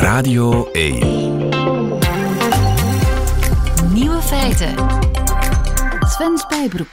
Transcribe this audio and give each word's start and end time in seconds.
Radio 0.00 0.70
1. 0.72 0.98
Nieuwe 3.92 4.20
feiten. 4.22 4.74
Sven 6.00 6.38
Spijbroek. 6.38 6.88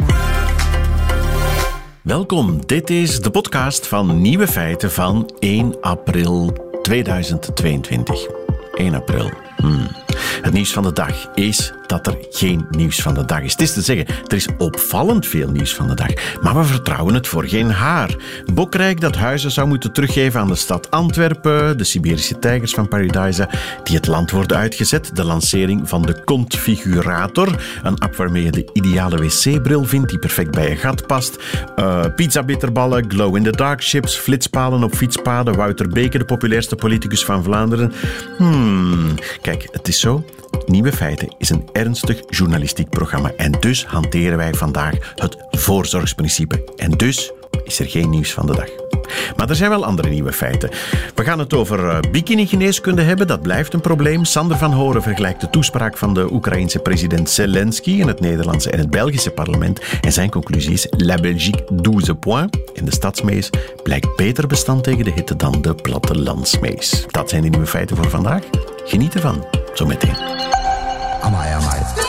Welkom, 2.01 2.65
dit 2.65 2.89
is 2.89 3.21
de 3.21 3.29
podcast 3.29 3.87
van 3.87 4.21
Nieuwe 4.21 4.47
Feiten 4.47 4.91
van 4.91 5.31
1 5.39 5.81
april 5.81 6.53
2022. 6.81 8.27
1 8.73 8.95
april. 8.95 9.31
Hmm. 9.57 10.06
Het 10.41 10.53
nieuws 10.53 10.73
van 10.73 10.83
de 10.83 10.93
dag 10.93 11.27
is 11.33 11.73
dat 11.87 12.07
er 12.07 12.17
geen 12.29 12.65
nieuws 12.69 13.01
van 13.01 13.13
de 13.13 13.25
dag 13.25 13.41
is. 13.41 13.51
Het 13.51 13.61
is 13.61 13.73
te 13.73 13.81
zeggen, 13.81 14.05
er 14.27 14.35
is 14.35 14.47
opvallend 14.57 15.25
veel 15.27 15.49
nieuws 15.49 15.75
van 15.75 15.87
de 15.87 15.93
dag, 15.93 16.41
maar 16.41 16.55
we 16.55 16.63
vertrouwen 16.63 17.13
het 17.13 17.27
voor 17.27 17.43
geen 17.43 17.71
haar. 17.71 18.15
Bokrijk 18.53 19.01
dat 19.01 19.15
huizen 19.15 19.51
zou 19.51 19.67
moeten 19.67 19.91
teruggeven 19.91 20.39
aan 20.39 20.47
de 20.47 20.55
stad 20.55 20.91
Antwerpen, 20.91 21.77
de 21.77 21.83
Siberische 21.83 22.39
tijgers 22.39 22.73
van 22.73 22.87
Paradise 22.87 23.49
die 23.83 23.95
het 23.95 24.07
land 24.07 24.31
worden 24.31 24.57
uitgezet, 24.57 25.09
de 25.13 25.23
lancering 25.23 25.89
van 25.89 26.01
de 26.01 26.23
Configurator, 26.23 27.61
een 27.83 27.99
app 27.99 28.15
waarmee 28.15 28.43
je 28.43 28.51
de 28.51 28.69
ideale 28.73 29.17
wc-bril 29.17 29.83
vindt 29.83 30.09
die 30.09 30.19
perfect 30.19 30.51
bij 30.51 30.69
je 30.69 30.75
gat 30.75 31.07
past, 31.07 31.37
uh, 31.79 32.05
pizza 32.15 32.43
bitterballen, 32.43 33.05
glow-in-the-dark 33.07 33.83
chips, 33.83 34.15
flitspalen 34.15 34.83
op 34.83 34.95
fietspaden, 34.95 35.55
Wouter 35.55 35.87
Beke, 35.87 36.17
de 36.17 36.25
populairste 36.25 36.75
politicus 36.75 37.25
van 37.25 37.43
Vlaanderen. 37.43 37.93
Hmm, 38.37 39.15
kijk, 39.41 39.67
het 39.71 39.87
is 39.87 39.99
zo. 39.99 40.06
Nieuwe 40.65 40.91
Feiten 40.91 41.35
is 41.37 41.49
een 41.49 41.69
ernstig 41.71 42.21
journalistiek 42.29 42.89
programma 42.89 43.31
en 43.37 43.51
dus 43.59 43.85
hanteren 43.85 44.37
wij 44.37 44.53
vandaag 44.53 45.13
het 45.15 45.37
voorzorgsprincipe. 45.49 46.63
En 46.75 46.91
dus 46.91 47.31
is 47.63 47.79
er 47.79 47.85
geen 47.85 48.09
nieuws 48.09 48.33
van 48.33 48.45
de 48.45 48.55
dag. 48.55 48.69
Maar 49.35 49.49
er 49.49 49.55
zijn 49.55 49.69
wel 49.69 49.85
andere 49.85 50.09
nieuwe 50.09 50.33
feiten. 50.33 50.69
We 51.15 51.23
gaan 51.23 51.39
het 51.39 51.53
over 51.53 51.79
uh, 51.79 51.99
bikini-geneeskunde 52.11 53.01
hebben, 53.01 53.27
dat 53.27 53.41
blijft 53.41 53.73
een 53.73 53.81
probleem. 53.81 54.25
Sander 54.25 54.57
van 54.57 54.73
Horen 54.73 55.01
vergelijkt 55.01 55.41
de 55.41 55.49
toespraak 55.49 55.97
van 55.97 56.13
de 56.13 56.33
Oekraïense 56.33 56.79
president 56.79 57.29
Zelensky 57.29 57.91
in 57.91 58.07
het 58.07 58.19
Nederlandse 58.19 58.71
en 58.71 58.79
het 58.79 58.89
Belgische 58.89 59.31
parlement. 59.31 59.81
En 60.01 60.11
zijn 60.11 60.29
conclusie 60.29 60.73
is 60.73 60.87
La 60.89 61.15
Belgique 61.15 61.81
12 61.81 62.19
points. 62.19 62.57
En 62.73 62.85
de 62.85 62.93
stadsmees 62.93 63.49
blijkt 63.83 64.15
beter 64.15 64.47
bestand 64.47 64.83
tegen 64.83 65.03
de 65.03 65.11
hitte 65.11 65.35
dan 65.35 65.61
de 65.61 65.75
plattelandsmees. 65.75 67.05
Dat 67.07 67.29
zijn 67.29 67.41
de 67.41 67.49
nieuwe 67.49 67.67
feiten 67.67 67.95
voor 67.95 68.09
vandaag. 68.09 68.43
Geniet 68.87 69.15
ervan, 69.15 69.45
zometeen. 69.73 70.15
Amai, 71.21 71.53
amai. 71.53 72.06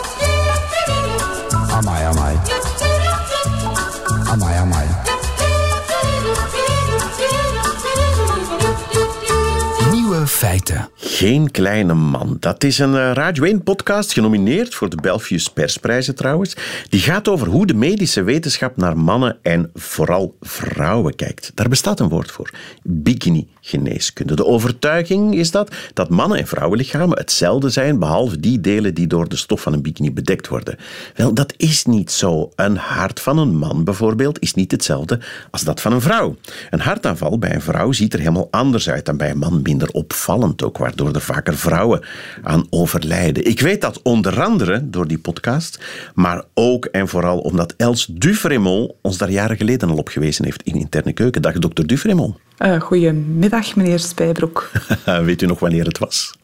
Geen 10.94 11.50
kleine 11.50 11.94
man. 11.94 12.36
Dat 12.40 12.64
is 12.64 12.78
een 12.78 12.96
eh, 12.96 13.12
Radio 13.12 13.56
1-podcast 13.56 14.12
genomineerd 14.12 14.74
voor 14.74 14.88
de 14.88 14.96
Belfius 14.96 15.48
Persprijzen 15.48 16.14
trouwens. 16.14 16.56
Die 16.88 17.00
gaat 17.00 17.28
over 17.28 17.46
hoe 17.46 17.66
de 17.66 17.74
medische 17.74 18.22
wetenschap 18.22 18.76
naar 18.76 18.98
mannen 18.98 19.36
en 19.42 19.70
vooral 19.74 20.36
vrouwen 20.40 21.14
kijkt. 21.14 21.52
Daar 21.54 21.68
bestaat 21.68 22.00
een 22.00 22.08
woord 22.08 22.30
voor. 22.30 22.50
Bikini-geneeskunde. 22.82 24.34
De 24.36 24.44
overtuiging 24.44 25.34
is 25.34 25.50
dat 25.50 25.74
dat 25.94 26.08
mannen- 26.08 26.38
en 26.38 26.46
vrouwenlichamen 26.46 27.18
hetzelfde 27.18 27.68
zijn, 27.68 27.98
behalve 27.98 28.40
die 28.40 28.60
delen 28.60 28.94
die 28.94 29.06
door 29.06 29.28
de 29.28 29.36
stof 29.36 29.60
van 29.60 29.72
een 29.72 29.82
bikini 29.82 30.12
bedekt 30.12 30.48
worden. 30.48 30.76
Wel, 31.14 31.34
dat 31.34 31.54
is 31.56 31.84
niet 31.84 32.10
zo. 32.10 32.50
Een 32.54 32.76
hart 32.76 33.20
van 33.20 33.38
een 33.38 33.56
man 33.56 33.84
bijvoorbeeld 33.84 34.38
is 34.40 34.54
niet 34.54 34.70
hetzelfde 34.70 35.20
als 35.50 35.62
dat 35.62 35.80
van 35.80 35.92
een 35.92 36.00
vrouw. 36.00 36.36
Een 36.70 36.80
hartaanval 36.80 37.38
bij 37.38 37.54
een 37.54 37.60
vrouw 37.60 37.92
ziet 37.92 38.12
er 38.12 38.18
helemaal 38.18 38.48
anders 38.50 38.90
uit 38.90 39.06
dan 39.06 39.16
bij 39.16 39.30
een 39.30 39.38
man, 39.38 39.62
minder 39.62 39.88
opvallend 39.88 40.47
ook, 40.56 40.78
waardoor 40.78 41.14
er 41.14 41.20
vaker 41.20 41.56
vrouwen 41.56 42.00
aan 42.42 42.66
overlijden. 42.70 43.46
Ik 43.46 43.60
weet 43.60 43.80
dat 43.80 44.02
onder 44.02 44.42
andere 44.42 44.90
door 44.90 45.06
die 45.06 45.18
podcast, 45.18 45.80
maar 46.14 46.44
ook 46.54 46.84
en 46.84 47.08
vooral 47.08 47.38
omdat 47.38 47.74
Els 47.76 48.06
Dufremont 48.10 48.92
ons 49.02 49.18
daar 49.18 49.30
jaren 49.30 49.56
geleden 49.56 49.88
al 49.88 49.96
op 49.96 50.08
gewezen 50.08 50.44
heeft 50.44 50.62
in 50.62 50.74
Interne 50.74 51.12
Keuken. 51.12 51.42
Dag, 51.42 51.58
dokter 51.58 51.86
Dufremont. 51.86 52.36
Uh, 52.58 52.80
goedemiddag, 52.80 53.76
meneer 53.76 53.98
Spijbroek. 53.98 54.70
weet 55.24 55.42
u 55.42 55.46
nog 55.46 55.58
wanneer 55.58 55.84
het 55.84 55.98
was? 55.98 56.34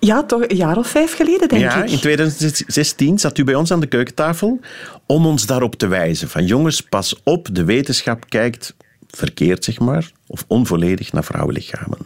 Ja, 0.00 0.22
toch 0.22 0.48
een 0.48 0.56
jaar 0.56 0.76
of 0.76 0.86
vijf 0.86 1.16
geleden, 1.16 1.48
denk 1.48 1.62
ja, 1.62 1.84
ik. 1.84 1.90
in 1.90 1.98
2016 1.98 3.18
zat 3.18 3.38
u 3.38 3.44
bij 3.44 3.54
ons 3.54 3.72
aan 3.72 3.80
de 3.80 3.86
keukentafel 3.86 4.60
om 5.06 5.26
ons 5.26 5.46
daarop 5.46 5.74
te 5.74 5.86
wijzen. 5.86 6.28
Van 6.28 6.46
jongens, 6.46 6.80
pas 6.80 7.20
op, 7.24 7.48
de 7.52 7.64
wetenschap 7.64 8.24
kijkt 8.28 8.74
verkeerd, 9.10 9.64
zeg 9.64 9.78
maar, 9.78 10.10
of 10.26 10.44
onvolledig 10.46 11.12
naar 11.12 11.24
vrouwenlichamen. 11.24 11.98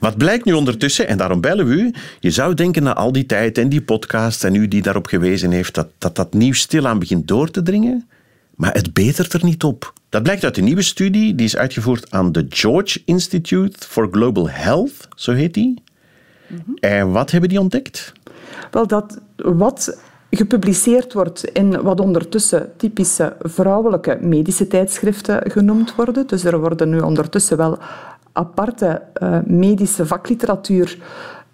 Wat 0.00 0.16
blijkt 0.16 0.44
nu 0.44 0.52
ondertussen, 0.52 1.08
en 1.08 1.18
daarom 1.18 1.40
bellen 1.40 1.66
we 1.66 1.74
u, 1.74 1.94
je 2.20 2.30
zou 2.30 2.54
denken 2.54 2.82
na 2.82 2.94
al 2.94 3.12
die 3.12 3.26
tijd 3.26 3.58
en 3.58 3.68
die 3.68 3.82
podcast 3.82 4.44
en 4.44 4.54
u 4.54 4.68
die 4.68 4.82
daarop 4.82 5.06
gewezen 5.06 5.50
heeft, 5.50 5.74
dat 5.74 5.88
dat, 5.98 6.16
dat 6.16 6.34
nieuws 6.34 6.60
stilaan 6.60 6.98
begint 6.98 7.28
door 7.28 7.50
te 7.50 7.62
dringen, 7.62 8.08
maar 8.54 8.72
het 8.72 8.92
betert 8.92 9.32
er 9.32 9.44
niet 9.44 9.64
op. 9.64 9.92
Dat 10.08 10.22
blijkt 10.22 10.44
uit 10.44 10.56
een 10.56 10.64
nieuwe 10.64 10.82
studie, 10.82 11.34
die 11.34 11.46
is 11.46 11.56
uitgevoerd 11.56 12.10
aan 12.10 12.32
de 12.32 12.46
George 12.48 13.02
Institute 13.04 13.76
for 13.78 14.08
Global 14.10 14.50
Health, 14.50 15.08
zo 15.14 15.32
heet 15.32 15.54
die. 15.54 15.82
En 16.80 17.10
wat 17.10 17.30
hebben 17.30 17.48
die 17.48 17.60
ontdekt? 17.60 18.12
Wel, 18.70 18.86
dat 18.86 19.20
wat 19.36 19.98
gepubliceerd 20.36 21.12
wordt 21.12 21.44
in 21.44 21.82
wat 21.82 22.00
ondertussen 22.00 22.72
typische 22.76 23.36
vrouwelijke 23.40 24.18
medische 24.20 24.66
tijdschriften 24.66 25.50
genoemd 25.50 25.94
worden. 25.94 26.26
Dus 26.26 26.44
er 26.44 26.60
worden 26.60 26.88
nu 26.88 27.00
ondertussen 27.00 27.56
wel 27.56 27.78
aparte 28.32 29.02
uh, 29.22 29.38
medische 29.44 30.06
vakliteratuur 30.06 30.98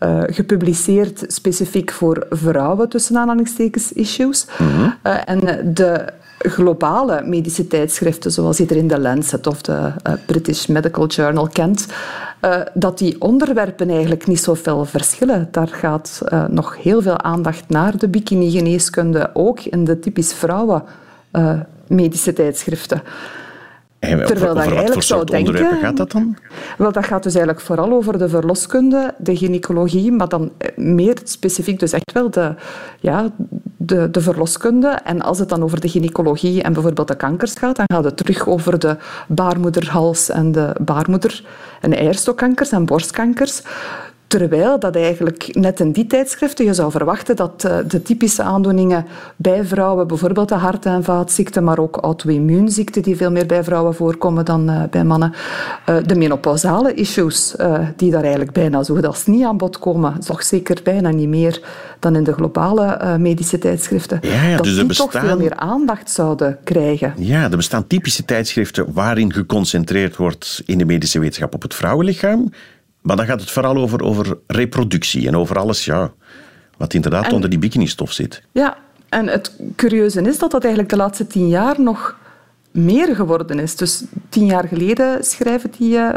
uh, 0.00 0.22
gepubliceerd 0.26 1.24
specifiek 1.26 1.90
voor 1.90 2.26
vrouwen, 2.30 2.88
tussen 2.88 3.16
aanhalingstekens, 3.16 3.92
issues. 3.92 4.46
Mm 4.58 4.66
-hmm. 4.68 4.94
uh, 5.06 5.16
en 5.24 5.74
de 5.74 6.04
globale 6.38 7.22
medische 7.24 7.66
tijdschriften, 7.66 8.30
zoals 8.30 8.56
je 8.56 8.66
er 8.66 8.76
in 8.76 8.88
de 8.88 9.00
Lancet 9.00 9.46
of 9.46 9.62
de 9.62 9.72
uh, 9.72 10.12
British 10.26 10.66
Medical 10.66 11.06
Journal 11.06 11.48
kent, 11.48 11.86
uh, 12.44 12.60
dat 12.74 12.98
die 12.98 13.20
onderwerpen 13.20 13.90
eigenlijk 13.90 14.26
niet 14.26 14.40
zoveel 14.40 14.84
verschillen. 14.84 15.48
Daar 15.50 15.68
gaat 15.68 16.22
uh, 16.32 16.44
nog 16.46 16.82
heel 16.82 17.02
veel 17.02 17.20
aandacht 17.20 17.68
naar 17.68 17.96
de 17.96 18.08
bikini-geneeskunde, 18.08 19.30
ook 19.32 19.60
in 19.60 19.84
de 19.84 19.98
typisch 19.98 20.32
vrouwen 20.32 20.82
medische 21.86 22.32
tijdschriften. 22.32 23.02
En 23.98 24.26
Terwijl 24.26 24.50
over, 24.50 24.62
over 24.62 24.76
wat 24.76 24.92
voor 24.92 25.02
soort 25.02 25.28
denken, 25.28 25.46
onderwerpen 25.46 25.80
gaat 25.86 25.96
dat 25.96 26.12
dan? 26.12 26.36
Wel, 26.78 26.92
dat 26.92 27.04
gaat 27.06 27.22
dus 27.22 27.34
eigenlijk 27.34 27.64
vooral 27.64 27.92
over 27.92 28.18
de 28.18 28.28
verloskunde, 28.28 29.14
de 29.18 29.36
gynaecologie, 29.36 30.12
maar 30.12 30.28
dan 30.28 30.52
meer 30.76 31.16
specifiek 31.24 31.78
dus 31.78 31.92
echt 31.92 32.12
wel 32.12 32.30
de, 32.30 32.54
ja, 33.00 33.30
de, 33.76 34.10
de 34.10 34.20
verloskunde. 34.20 34.88
En 34.88 35.22
als 35.22 35.38
het 35.38 35.48
dan 35.48 35.62
over 35.62 35.80
de 35.80 35.88
gynaecologie 35.88 36.62
en 36.62 36.72
bijvoorbeeld 36.72 37.08
de 37.08 37.16
kankers 37.16 37.52
gaat, 37.54 37.76
dan 37.76 37.86
gaat 37.86 38.04
het 38.04 38.16
terug 38.16 38.48
over 38.48 38.78
de 38.78 38.96
baarmoederhals 39.28 40.30
en 40.30 40.52
de 40.52 40.72
baarmoeder- 40.80 41.44
en 41.80 41.96
eierstokkankers 41.96 42.70
en 42.70 42.84
borstkankers. 42.84 43.62
Terwijl 44.28 44.78
dat 44.78 44.96
eigenlijk 44.96 45.48
net 45.52 45.80
in 45.80 45.92
die 45.92 46.06
tijdschriften 46.06 46.64
je 46.64 46.74
zou 46.74 46.90
verwachten 46.90 47.36
dat 47.36 47.60
de 47.60 48.02
typische 48.02 48.42
aandoeningen 48.42 49.06
bij 49.36 49.64
vrouwen, 49.64 50.06
bijvoorbeeld 50.06 50.48
de 50.48 50.54
hart- 50.54 50.86
en 50.86 51.04
vaatziekten, 51.04 51.64
maar 51.64 51.78
ook 51.78 51.96
auto-immuunziekten 51.96 53.02
die 53.02 53.16
veel 53.16 53.30
meer 53.30 53.46
bij 53.46 53.64
vrouwen 53.64 53.94
voorkomen 53.94 54.44
dan 54.44 54.88
bij 54.90 55.04
mannen, 55.04 55.32
de 56.06 56.14
menopausale 56.14 56.94
issues, 56.94 57.54
die 57.96 58.10
daar 58.10 58.20
eigenlijk 58.22 58.52
bijna 58.52 58.82
zo 58.82 58.94
goed 58.94 59.06
als 59.06 59.26
niet 59.26 59.44
aan 59.44 59.56
bod 59.56 59.78
komen, 59.78 60.20
toch 60.20 60.42
zeker 60.42 60.80
bijna 60.82 61.10
niet 61.10 61.28
meer 61.28 61.60
dan 61.98 62.16
in 62.16 62.24
de 62.24 62.32
globale 62.32 63.18
medische 63.18 63.58
tijdschriften, 63.58 64.18
ja, 64.22 64.42
ja, 64.42 64.56
dat 64.56 64.64
dus 64.64 64.74
die 64.74 64.86
bestaan... 64.86 65.08
toch 65.08 65.20
veel 65.20 65.38
meer 65.38 65.54
aandacht 65.54 66.10
zouden 66.10 66.58
krijgen. 66.64 67.14
Ja, 67.16 67.42
er 67.42 67.56
bestaan 67.56 67.86
typische 67.86 68.24
tijdschriften 68.24 68.92
waarin 68.92 69.32
geconcentreerd 69.32 70.16
wordt 70.16 70.62
in 70.66 70.78
de 70.78 70.84
medische 70.84 71.18
wetenschap 71.18 71.54
op 71.54 71.62
het 71.62 71.74
vrouwenlichaam. 71.74 72.50
Maar 73.00 73.16
dan 73.16 73.26
gaat 73.26 73.40
het 73.40 73.50
vooral 73.50 73.76
over, 73.76 74.02
over 74.02 74.38
reproductie 74.46 75.26
en 75.26 75.36
over 75.36 75.58
alles 75.58 75.84
ja, 75.84 76.12
wat 76.76 76.94
inderdaad 76.94 77.26
en, 77.26 77.32
onder 77.32 77.50
die 77.50 77.58
bikini-stof 77.58 78.12
zit. 78.12 78.42
Ja, 78.52 78.76
en 79.08 79.26
het 79.26 79.52
curieuze 79.76 80.22
is 80.22 80.38
dat 80.38 80.50
dat 80.50 80.62
eigenlijk 80.62 80.92
de 80.92 80.98
laatste 80.98 81.26
tien 81.26 81.48
jaar 81.48 81.80
nog 81.80 82.16
meer 82.70 83.14
geworden 83.14 83.58
is. 83.58 83.76
Dus 83.76 84.04
tien 84.28 84.46
jaar 84.46 84.68
geleden 84.68 85.24
schrijven 85.24 85.70
die 85.78 85.94
uh, 85.94 86.08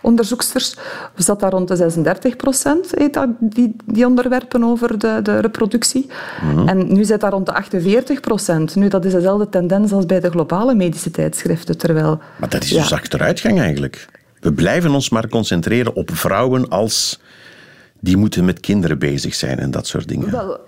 onderzoeksters, 0.00 0.76
zat 1.16 1.40
daar 1.40 1.50
rond 1.50 1.68
de 1.68 1.76
36 1.76 2.36
procent, 2.36 2.90
die, 3.40 3.76
die 3.84 4.06
onderwerpen 4.06 4.64
over 4.64 4.98
de, 4.98 5.20
de 5.22 5.38
reproductie. 5.38 6.06
Mm 6.42 6.50
-hmm. 6.50 6.68
En 6.68 6.92
nu 6.92 7.04
zit 7.04 7.20
daar 7.20 7.30
rond 7.30 7.46
de 7.46 7.52
48 7.52 8.20
procent. 8.20 8.74
Nu, 8.74 8.88
dat 8.88 9.04
is 9.04 9.12
dezelfde 9.12 9.48
tendens 9.48 9.92
als 9.92 10.06
bij 10.06 10.20
de 10.20 10.30
globale 10.30 10.74
medische 10.74 11.10
tijdschriften. 11.10 11.78
Terwijl, 11.78 12.20
maar 12.36 12.48
dat 12.48 12.62
is 12.62 12.70
dus 12.70 12.88
ja. 12.88 12.96
achteruitgang 12.96 13.60
eigenlijk. 13.60 14.08
We 14.44 14.52
blijven 14.52 14.90
ons 14.90 15.10
maar 15.10 15.28
concentreren 15.28 15.94
op 15.94 16.10
vrouwen 16.12 16.68
als 16.68 17.20
die 18.00 18.16
moeten 18.16 18.44
met 18.44 18.60
kinderen 18.60 18.98
bezig 18.98 19.34
zijn 19.34 19.58
en 19.58 19.70
dat 19.70 19.86
soort 19.86 20.08
dingen. 20.08 20.30
Wel, 20.30 20.58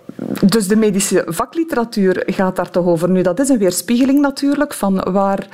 dus 0.44 0.68
de 0.68 0.76
medische 0.76 1.24
vakliteratuur 1.26 2.22
gaat 2.26 2.56
daar 2.56 2.70
toch 2.70 2.86
over. 2.86 3.10
Nu, 3.10 3.22
dat 3.22 3.40
is 3.40 3.48
een 3.48 3.58
weerspiegeling 3.58 4.20
natuurlijk 4.20 4.74
van 4.74 5.12
waar 5.12 5.48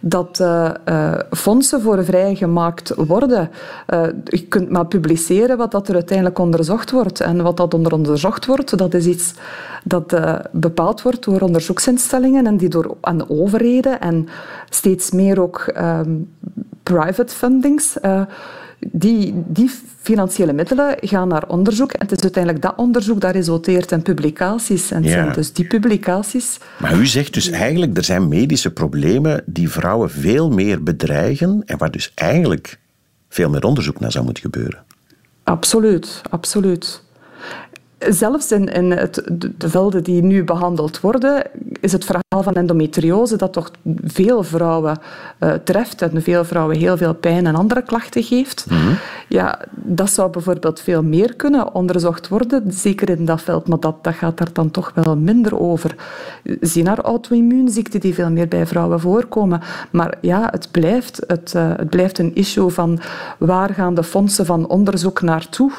dat 0.00 0.38
uh, 0.40 0.70
uh, 0.88 1.14
fondsen 1.30 1.80
voor 1.80 2.04
vrijgemaakt 2.04 2.92
worden. 2.96 3.50
Uh, 3.88 4.06
je 4.24 4.46
kunt 4.46 4.70
maar 4.70 4.86
publiceren 4.86 5.56
wat 5.56 5.70
dat 5.70 5.88
er 5.88 5.94
uiteindelijk 5.94 6.38
onderzocht 6.38 6.90
wordt. 6.90 7.20
En 7.20 7.42
wat 7.42 7.56
dat 7.56 7.74
onder 7.74 7.92
onderzocht 7.92 8.46
wordt, 8.46 8.78
dat 8.78 8.94
is 8.94 9.06
iets 9.06 9.34
dat 9.84 10.20
bepaald 10.52 11.02
wordt 11.02 11.24
door 11.24 11.40
onderzoeksinstellingen 11.40 12.46
en 12.46 12.56
die 12.56 12.68
door 12.68 12.96
aan 13.00 13.28
overheden 13.28 14.00
en 14.00 14.28
steeds 14.68 15.10
meer 15.10 15.40
ook 15.42 15.72
um, 15.76 16.28
private 16.94 17.34
fundings 17.34 17.96
die, 18.78 19.34
die 19.46 19.70
financiële 20.00 20.52
middelen 20.52 20.96
gaan 21.00 21.28
naar 21.28 21.48
onderzoek. 21.48 21.92
En 21.92 22.06
het 22.06 22.16
is 22.16 22.22
uiteindelijk 22.22 22.62
dat 22.62 22.74
onderzoek 22.76 23.20
dat 23.20 23.32
resulteert 23.32 23.92
in 23.92 24.02
publicaties. 24.02 24.90
En 24.90 25.04
zijn 25.08 25.32
dus 25.32 25.52
die 25.52 25.66
publicaties... 25.66 26.58
Maar 26.78 26.98
u 26.98 27.06
zegt 27.06 27.34
dus 27.34 27.50
eigenlijk, 27.50 27.96
er 27.96 28.04
zijn 28.04 28.28
medische 28.28 28.70
problemen 28.70 29.42
die 29.46 29.70
vrouwen 29.70 30.10
veel 30.10 30.50
meer 30.50 30.82
bedreigen 30.82 31.62
en 31.66 31.78
waar 31.78 31.90
dus 31.90 32.12
eigenlijk 32.14 32.78
veel 33.28 33.50
meer 33.50 33.64
onderzoek 33.64 34.00
naar 34.00 34.12
zou 34.12 34.24
moeten 34.24 34.42
gebeuren. 34.42 34.84
Absoluut, 35.44 36.20
absoluut. 36.30 37.02
Zelfs 37.98 38.52
in, 38.52 38.72
in 38.72 38.90
het, 38.90 39.22
de 39.56 39.68
velden 39.68 40.02
die 40.02 40.22
nu 40.22 40.44
behandeld 40.44 41.00
worden, 41.00 41.42
is 41.80 41.92
het 41.92 42.04
verhaal 42.04 42.42
van 42.42 42.54
endometriose 42.54 43.36
dat 43.36 43.52
toch 43.52 43.70
veel 44.04 44.42
vrouwen 44.42 44.98
uh, 45.40 45.52
treft 45.52 46.02
en 46.02 46.22
veel 46.22 46.44
vrouwen 46.44 46.76
heel 46.76 46.96
veel 46.96 47.14
pijn 47.14 47.46
en 47.46 47.54
andere 47.54 47.82
klachten 47.82 48.22
geeft. 48.22 48.66
Mhm. 48.70 48.92
Ja, 49.28 49.58
dat 49.74 50.10
zou 50.10 50.30
bijvoorbeeld 50.30 50.80
veel 50.80 51.02
meer 51.02 51.34
kunnen 51.34 51.74
onderzocht 51.74 52.28
worden, 52.28 52.72
zeker 52.72 53.10
in 53.10 53.24
dat 53.24 53.42
veld, 53.42 53.68
maar 53.68 53.80
dat, 53.80 54.04
dat 54.04 54.14
gaat 54.14 54.38
daar 54.38 54.52
dan 54.52 54.70
toch 54.70 54.92
wel 54.94 55.16
minder 55.16 55.58
over. 55.58 55.94
Zie 56.60 56.82
naar 56.82 57.00
auto-immuunziekten 57.00 58.00
die 58.00 58.14
veel 58.14 58.30
meer 58.30 58.48
bij 58.48 58.66
vrouwen 58.66 59.00
voorkomen. 59.00 59.60
Maar 59.90 60.14
ja, 60.20 60.48
het 60.50 60.68
blijft, 60.70 61.22
het, 61.26 61.52
uh, 61.56 61.68
het 61.76 61.90
blijft 61.90 62.18
een 62.18 62.34
issue 62.34 62.68
van 62.68 62.98
waar 63.38 63.74
gaan 63.74 63.94
de 63.94 64.02
fondsen 64.02 64.46
van 64.46 64.68
onderzoek 64.68 65.20
naartoe? 65.22 65.72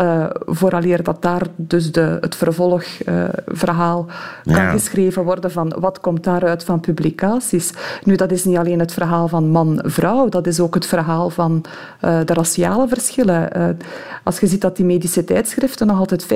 Uh, 0.00 0.26
vooraleer 0.46 1.02
dat 1.02 1.22
daar 1.22 1.42
dus 1.56 1.92
de, 1.92 2.18
het 2.20 2.36
vervolgverhaal 2.36 4.06
uh, 4.44 4.54
kan 4.54 4.70
geschreven 4.70 5.24
worden 5.24 5.50
van 5.50 5.74
wat 5.78 6.00
komt 6.00 6.24
daaruit 6.24 6.64
van 6.64 6.80
publicaties. 6.80 7.72
Nu, 8.04 8.16
dat 8.16 8.30
is 8.30 8.44
niet 8.44 8.56
alleen 8.56 8.78
het 8.78 8.92
verhaal 8.92 9.28
van 9.28 9.48
man-vrouw, 9.48 10.28
dat 10.28 10.46
is 10.46 10.60
ook 10.60 10.74
het 10.74 10.86
verhaal 10.86 11.30
van 11.30 11.64
uh, 12.04 12.18
de 12.24 12.34
raciale 12.34 12.88
verschillen. 12.88 13.76
als 14.24 14.40
je 14.40 14.46
ziet 14.46 14.60
dat 14.60 14.76
die 14.76 14.84
medische 14.84 15.24
tijdschriften 15.24 15.86
nog 15.86 15.98
altijd 15.98 16.24
50% 16.24 16.28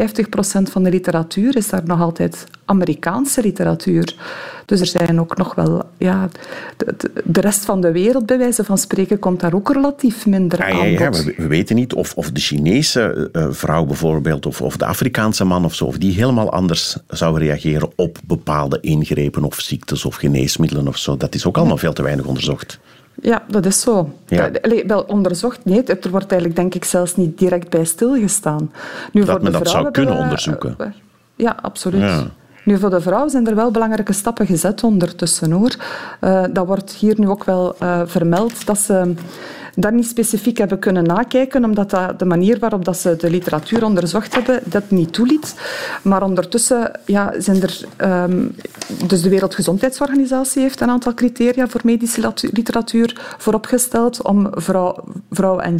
van 0.70 0.82
de 0.82 0.90
literatuur 0.90 1.56
is 1.56 1.68
daar 1.68 1.84
nog 1.84 2.00
altijd 2.00 2.46
Amerikaanse 2.64 3.42
literatuur. 3.42 4.16
Dus 4.66 4.80
er 4.80 4.86
zijn 4.86 5.20
ook 5.20 5.36
nog 5.36 5.54
wel... 5.54 5.82
Ja, 5.98 6.28
de, 6.76 6.94
de 7.24 7.40
rest 7.40 7.64
van 7.64 7.80
de 7.80 7.92
wereld, 7.92 8.26
bij 8.26 8.38
wijze 8.38 8.64
van 8.64 8.78
spreken, 8.78 9.18
komt 9.18 9.40
daar 9.40 9.54
ook 9.54 9.72
relatief 9.72 10.26
minder 10.26 10.58
ah, 10.58 10.68
aan 10.68 10.90
ja, 10.90 11.00
ja, 11.00 11.10
we, 11.10 11.46
weten 11.48 11.76
niet 11.76 11.94
of, 11.94 12.14
of 12.14 12.30
de 12.30 12.40
Chinese 12.40 13.30
uh, 13.32 13.46
vrouw 13.50 13.84
bijvoorbeeld, 13.84 14.46
of, 14.46 14.60
of 14.60 14.76
de 14.76 14.86
Afrikaanse 14.86 15.44
man 15.44 15.64
of 15.64 15.74
zo, 15.74 15.84
of 15.84 15.98
die 15.98 16.14
helemaal 16.14 16.52
anders 16.52 16.96
zou 17.08 17.38
reageren 17.38 17.90
op 17.96 18.18
bepaalde 18.26 18.78
ingrepen 18.80 19.44
of 19.44 19.60
ziektes 19.60 20.04
of 20.04 20.14
geneesmiddelen 20.14 20.88
of 20.88 20.96
zo. 20.96 21.16
Dat 21.16 21.34
is 21.34 21.46
ook 21.46 21.56
allemaal 21.56 21.76
veel 21.76 21.92
te 21.92 22.02
weinig 22.02 22.26
onderzocht. 22.26 22.78
Ja, 23.22 23.42
dat 23.48 23.66
is 23.66 23.80
zo. 23.80 24.12
Ja. 24.26 24.50
Allee, 24.62 24.84
wel 24.86 25.02
onderzocht, 25.02 25.64
nee. 25.64 25.82
Er 25.82 26.10
wordt 26.10 26.30
eigenlijk 26.30 26.60
denk 26.60 26.74
ik 26.74 26.84
zelfs 26.84 27.16
niet 27.16 27.38
direct 27.38 27.68
bij 27.68 27.84
stilgestaan. 27.84 28.72
Nu, 29.12 29.20
dat 29.20 29.30
voor 29.30 29.42
men 29.42 29.52
dat 29.52 29.68
zou 29.68 29.90
kunnen 29.90 30.16
onderzoeken. 30.16 30.94
Ja, 31.36 31.56
absoluut. 31.62 32.00
Ja. 32.00 32.30
Nu, 32.64 32.78
voor 32.78 32.90
de 32.90 33.00
vrouw 33.00 33.28
zijn 33.28 33.46
er 33.46 33.54
wel 33.54 33.70
belangrijke 33.70 34.12
stappen 34.12 34.46
gezet 34.46 34.84
ondertussen, 34.84 35.50
hoor. 35.50 35.76
Uh, 36.20 36.44
dat 36.50 36.66
wordt 36.66 36.92
hier 36.92 37.14
nu 37.18 37.28
ook 37.28 37.44
wel 37.44 37.76
uh, 37.82 38.00
vermeld, 38.04 38.66
dat 38.66 38.78
ze 38.78 39.14
daar 39.74 39.92
niet 39.92 40.06
specifiek 40.06 40.58
hebben 40.58 40.78
kunnen 40.78 41.04
nakijken, 41.04 41.64
omdat 41.64 41.90
dat 41.90 42.18
de 42.18 42.24
manier 42.24 42.58
waarop 42.58 42.84
dat 42.84 42.96
ze 42.96 43.16
de 43.16 43.30
literatuur 43.30 43.84
onderzocht 43.84 44.34
hebben 44.34 44.60
dat 44.64 44.90
niet 44.90 45.12
toeliet. 45.12 45.54
Maar 46.02 46.22
ondertussen 46.22 46.90
ja, 47.04 47.32
zijn 47.38 47.62
er... 47.62 47.80
Um, 47.98 48.54
dus 49.06 49.22
de 49.22 49.28
Wereldgezondheidsorganisatie 49.28 50.62
heeft 50.62 50.80
een 50.80 50.90
aantal 50.90 51.14
criteria 51.14 51.68
voor 51.68 51.80
medische 51.84 52.32
literatuur 52.52 53.34
vooropgesteld 53.38 54.22
om 54.22 54.48
vrouw, 54.50 55.04
vrouw 55.30 55.58
en, 55.58 55.78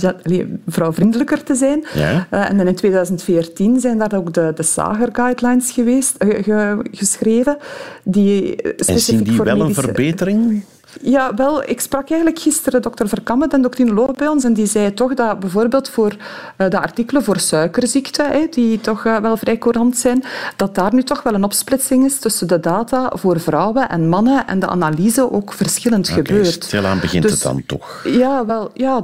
vrouwvriendelijker 0.66 1.42
te 1.42 1.54
zijn. 1.54 1.84
Ja. 1.94 2.26
Uh, 2.30 2.50
en 2.50 2.66
in 2.66 2.74
2014 2.74 3.80
zijn 3.80 3.98
daar 3.98 4.14
ook 4.14 4.32
de, 4.32 4.52
de 4.54 4.62
Sager 4.62 5.08
Guidelines 5.12 5.70
geweest, 5.70 6.24
uh, 6.24 6.78
geschreven. 6.90 7.56
Die 8.02 8.56
en 8.62 9.00
zien 9.00 9.22
die 9.22 9.42
wel 9.42 9.60
een 9.60 9.74
verbetering? 9.74 10.64
Ja, 11.02 11.34
wel. 11.34 11.62
Ik 11.68 11.80
sprak 11.80 12.10
eigenlijk 12.10 12.40
gisteren 12.40 12.82
dokter 12.82 13.08
Verkammen, 13.08 13.48
de 13.48 13.56
endocrinoloog 13.56 14.12
bij 14.12 14.28
ons, 14.28 14.44
en 14.44 14.52
die 14.52 14.66
zei 14.66 14.94
toch 14.94 15.14
dat 15.14 15.40
bijvoorbeeld 15.40 15.88
voor 15.88 16.16
uh, 16.58 16.68
de 16.70 16.78
artikelen 16.78 17.24
voor 17.24 17.38
suikerziekte, 17.38 18.46
die 18.50 18.80
toch 18.80 19.04
uh, 19.04 19.16
wel 19.16 19.36
vrij 19.36 19.58
courant 19.58 19.96
zijn, 19.96 20.24
dat 20.56 20.74
daar 20.74 20.94
nu 20.94 21.02
toch 21.02 21.22
wel 21.22 21.34
een 21.34 21.44
opsplitsing 21.44 22.04
is 22.04 22.18
tussen 22.18 22.48
de 22.48 22.60
data 22.60 23.12
voor 23.14 23.40
vrouwen 23.40 23.88
en 23.88 24.08
mannen 24.08 24.46
en 24.46 24.58
de 24.58 24.66
analyse 24.66 25.32
ook 25.32 25.52
verschillend 25.52 26.10
okay, 26.10 26.24
gebeurt. 26.24 26.64
Stilaan 26.64 27.00
begint 27.00 27.22
dus, 27.22 27.32
het 27.32 27.42
dan 27.42 27.62
toch? 27.66 28.00
Ja, 28.04 28.46
wel. 28.46 28.70
Ja, 28.74 29.02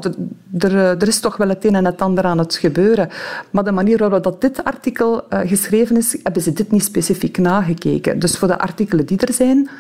er, 0.59 0.77
er 0.77 1.09
is 1.09 1.21
toch 1.21 1.37
wel 1.37 1.49
het 1.49 1.65
een 1.65 1.75
en 1.75 1.85
het 1.85 2.01
ander 2.03 2.25
aan 2.25 2.39
het 2.39 2.55
gebeuren. 2.55 3.09
Maar 3.51 3.65
de 3.65 3.73
manier 3.73 3.99
waarop 3.99 4.23
dat 4.23 4.41
dit 4.41 4.65
artikel 4.65 5.25
geschreven 5.29 5.97
is, 5.97 6.17
hebben 6.23 6.43
ze 6.43 6.53
dit 6.53 6.71
niet 6.71 6.85
specifiek 6.85 7.39
nagekeken. 7.39 8.19
Dus 8.19 8.39
voor 8.39 8.49
de 8.49 8.59
artikelen 8.59 9.07
die 9.07 9.19
er 9.19 9.33
zijn 9.33 9.71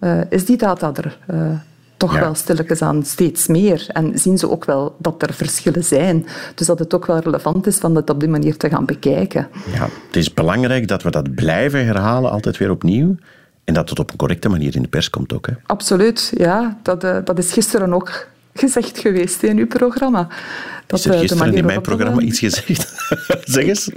uh, 0.00 0.20
is 0.28 0.44
die 0.44 0.56
data 0.56 0.92
er 0.94 1.18
uh, 1.30 1.50
toch 1.96 2.14
ja. 2.14 2.20
wel 2.20 2.34
stilletjes 2.34 2.82
aan 2.82 3.04
steeds 3.04 3.46
meer. 3.46 3.86
En 3.88 4.18
zien 4.18 4.38
ze 4.38 4.50
ook 4.50 4.64
wel 4.64 4.96
dat 4.98 5.22
er 5.22 5.34
verschillen 5.34 5.84
zijn. 5.84 6.26
Dus 6.54 6.66
dat 6.66 6.78
het 6.78 6.94
ook 6.94 7.06
wel 7.06 7.18
relevant 7.18 7.66
is 7.66 7.76
van 7.76 7.94
het 7.94 8.10
op 8.10 8.20
die 8.20 8.28
manier 8.28 8.56
te 8.56 8.68
gaan 8.68 8.84
bekijken. 8.84 9.48
Ja, 9.72 9.88
het 10.06 10.16
is 10.16 10.34
belangrijk 10.34 10.88
dat 10.88 11.02
we 11.02 11.10
dat 11.10 11.34
blijven 11.34 11.84
herhalen, 11.84 12.30
altijd 12.30 12.56
weer 12.56 12.70
opnieuw. 12.70 13.16
En 13.64 13.74
dat 13.74 13.90
het 13.90 13.98
op 13.98 14.10
een 14.10 14.16
correcte 14.16 14.48
manier 14.48 14.76
in 14.76 14.82
de 14.82 14.88
pers 14.88 15.10
komt 15.10 15.32
ook. 15.32 15.46
Hè? 15.46 15.52
Absoluut, 15.66 16.32
ja. 16.36 16.78
Dat, 16.82 17.04
uh, 17.04 17.18
dat 17.24 17.38
is 17.38 17.52
gisteren 17.52 17.92
ook 17.92 18.26
gezegd 18.54 18.98
geweest 18.98 19.42
in 19.42 19.58
uw 19.58 19.66
programma. 19.66 20.28
Dat, 20.86 20.98
is 20.98 21.06
er 21.06 21.18
gisteren 21.18 21.54
in 21.54 21.64
mijn 21.64 21.80
programma 21.80 22.20
iets 22.20 22.38
gezegd? 22.38 22.94
zeg 23.44 23.64
eens. 23.64 23.90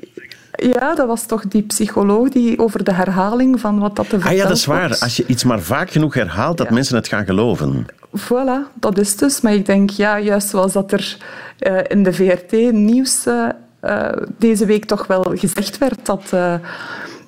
Ja, 0.62 0.96
dat 0.96 1.08
was 1.08 1.26
toch 1.26 1.48
die 1.48 1.62
psycholoog 1.62 2.30
die 2.30 2.60
over 2.60 2.84
de 2.84 2.94
herhaling 2.94 3.60
van 3.60 3.80
wat 3.80 3.96
dat 3.96 4.10
te 4.10 4.18
Ah 4.24 4.32
ja, 4.32 4.48
dat 4.48 4.58
is 4.58 4.66
waar. 4.66 4.98
Als 5.00 5.18
je 5.18 5.24
iets 5.28 5.44
maar 5.44 5.62
vaak 5.62 5.90
genoeg 5.92 6.14
herhaalt, 6.14 6.58
dat 6.58 6.70
mensen 6.70 6.96
het 6.96 7.08
gaan 7.08 7.26
geloven. 7.26 7.86
Voilà, 8.18 8.74
dat 8.74 8.98
is 8.98 9.16
dus. 9.16 9.42
Maar 9.42 9.54
ik 9.54 9.66
denk, 9.66 9.90
ja, 9.90 10.20
juist 10.20 10.50
zoals 10.50 10.74
dat 10.74 10.92
er 10.92 11.18
uh, 11.60 11.80
in 11.88 12.04
de 12.04 12.14
VRT-nieuws 12.14 13.26
uh, 13.28 13.50
uh, 13.84 14.10
deze 14.38 14.66
week 14.66 14.86
toch 14.86 15.08
wel 15.08 15.34
gezegd 15.36 15.78
werd, 15.78 16.06
dat 16.06 16.34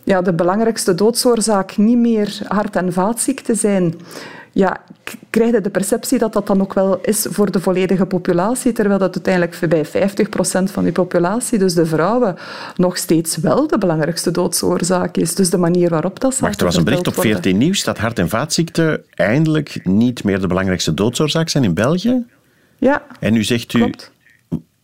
ja, 0.04 0.22
de 0.22 0.34
belangrijkste 0.34 0.96
doodsoorzaak 0.96 1.78
niet 1.78 1.98
meer 1.98 2.40
hart- 2.48 2.76
en 2.76 2.94
vaatziekten 2.94 3.56
zijn 3.56 3.96
ja, 4.52 4.78
krijg 5.32 5.52
je 5.52 5.62
de 5.62 5.70
perceptie 5.70 6.18
dat 6.18 6.34
dat 6.34 6.48
dan 6.48 6.62
ook 6.62 6.74
wel 6.74 7.00
is 7.02 7.28
voor 7.30 7.52
de 7.52 7.60
volledige 7.60 8.06
populatie, 8.06 8.72
terwijl 8.72 9.00
dat 9.00 9.14
uiteindelijk 9.14 9.70
bij 9.70 9.86
50% 9.86 10.72
van 10.72 10.84
die 10.84 10.92
populatie, 10.92 11.60
dus 11.60 11.74
de 11.74 11.86
vrouwen, 11.86 12.36
nog 12.76 12.98
steeds 12.98 13.38
wel 13.38 13.68
de 13.68 13.78
belangrijkste 13.78 14.32
doodsoorzaak 14.32 15.18
is. 15.18 15.36
Dus 15.36 15.50
de 15.50 15.58
manier 15.58 15.90
waarop 15.90 16.20
dat 16.20 16.40
Wacht, 16.40 16.60
er 16.60 16.66
was 16.66 16.76
een 16.76 16.84
bericht 16.84 17.08
op 17.08 17.14
VRT 17.14 17.54
Nieuws 17.54 17.84
dat 17.84 17.98
hart- 17.98 18.20
en 18.20 18.30
vaatziekten 18.30 19.04
eindelijk 19.10 19.80
niet 19.84 20.24
meer 20.24 20.40
de 20.40 20.48
belangrijkste 20.48 20.94
doodsoorzaak 20.94 21.50
zijn 21.50 21.64
in 21.64 21.74
België? 21.74 22.26
Ja, 22.78 23.04
En 23.20 23.34
nu 23.34 23.44
zegt 23.44 23.74
u 23.74 23.80
klopt. 23.80 24.12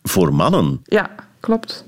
voor 0.02 0.34
mannen? 0.34 0.80
Ja, 0.84 1.10
klopt. 1.40 1.84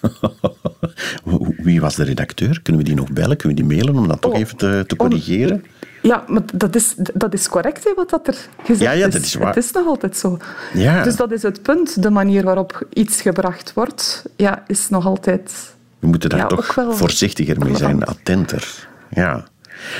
Wie 1.62 1.80
was 1.80 1.94
de 1.94 2.04
redacteur? 2.04 2.62
Kunnen 2.62 2.82
we 2.82 2.88
die 2.88 2.96
nog 2.96 3.12
bellen? 3.12 3.36
Kunnen 3.36 3.56
we 3.56 3.66
die 3.66 3.76
mailen 3.76 3.96
om 3.96 4.08
dat 4.08 4.20
toch 4.20 4.32
oh, 4.32 4.38
even 4.38 4.56
te, 4.56 4.84
te 4.86 4.96
corrigeren? 4.96 5.64
Ja, 6.02 6.24
maar 6.26 6.42
dat 6.54 6.74
is, 6.74 6.94
dat 6.96 7.34
is 7.34 7.48
correct, 7.48 7.84
hè, 7.84 7.92
wat 7.94 8.10
dat 8.10 8.26
er 8.26 8.36
gezegd 8.62 8.80
ja, 8.80 8.90
ja, 8.90 9.08
dat 9.08 9.22
is. 9.22 9.34
Waar. 9.34 9.54
Het 9.54 9.64
is 9.64 9.72
nog 9.72 9.86
altijd 9.86 10.16
zo. 10.16 10.38
Ja. 10.74 11.02
Dus 11.02 11.16
dat 11.16 11.32
is 11.32 11.42
het 11.42 11.62
punt. 11.62 12.02
De 12.02 12.10
manier 12.10 12.44
waarop 12.44 12.86
iets 12.92 13.20
gebracht 13.20 13.72
wordt, 13.74 14.24
ja, 14.36 14.62
is 14.66 14.88
nog 14.88 15.06
altijd... 15.06 15.52
We 15.98 16.06
moeten 16.06 16.30
daar 16.30 16.38
ja, 16.38 16.46
toch 16.46 16.76
voorzichtiger 16.90 17.58
mee 17.58 17.76
zijn, 17.76 18.04
attenter. 18.04 18.88
Ja. 19.10 19.44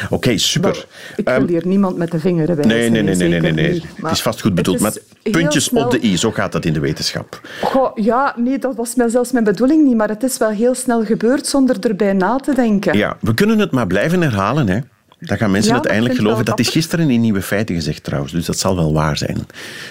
Oké, 0.04 0.14
okay, 0.14 0.36
super. 0.36 0.86
Ik 1.16 1.28
wil 1.28 1.40
um, 1.40 1.46
hier 1.46 1.66
niemand 1.66 1.96
met 1.96 2.10
de 2.10 2.18
vinger 2.18 2.46
wijzen. 2.46 2.66
Nee, 2.66 2.90
nee, 2.90 3.02
nee, 3.02 3.14
nee, 3.14 3.28
nee, 3.28 3.40
nee, 3.40 3.52
nee. 3.52 3.82
Het 4.02 4.10
is 4.10 4.22
vast 4.22 4.40
goed 4.40 4.54
bedoeld, 4.54 4.80
met 4.80 5.02
puntjes 5.22 5.64
snel... 5.64 5.84
op 5.84 5.90
de 5.90 6.04
i. 6.04 6.16
Zo 6.16 6.30
gaat 6.30 6.52
dat 6.52 6.64
in 6.64 6.72
de 6.72 6.80
wetenschap. 6.80 7.40
Goh, 7.62 7.90
ja, 7.94 8.34
nee, 8.36 8.58
dat 8.58 8.76
was 8.76 8.94
zelfs 9.06 9.32
mijn 9.32 9.44
bedoeling 9.44 9.84
niet, 9.84 9.96
maar 9.96 10.08
het 10.08 10.22
is 10.22 10.38
wel 10.38 10.50
heel 10.50 10.74
snel 10.74 11.04
gebeurd 11.04 11.46
zonder 11.46 11.76
erbij 11.80 12.12
na 12.12 12.36
te 12.36 12.54
denken. 12.54 12.96
Ja, 12.96 13.16
we 13.20 13.34
kunnen 13.34 13.58
het 13.58 13.70
maar 13.70 13.86
blijven 13.86 14.20
herhalen, 14.22 14.68
hè. 14.68 14.78
Dan 15.20 15.36
gaan 15.36 15.50
mensen 15.50 15.70
ja, 15.70 15.76
uiteindelijk 15.76 16.14
geloven. 16.14 16.44
Dat 16.44 16.58
is 16.58 16.68
gisteren 16.68 17.10
in 17.10 17.20
Nieuwe 17.20 17.42
Feiten 17.42 17.74
gezegd 17.74 18.04
trouwens, 18.04 18.32
dus 18.32 18.44
dat 18.44 18.58
zal 18.58 18.76
wel 18.76 18.92
waar 18.92 19.16
zijn. 19.16 19.46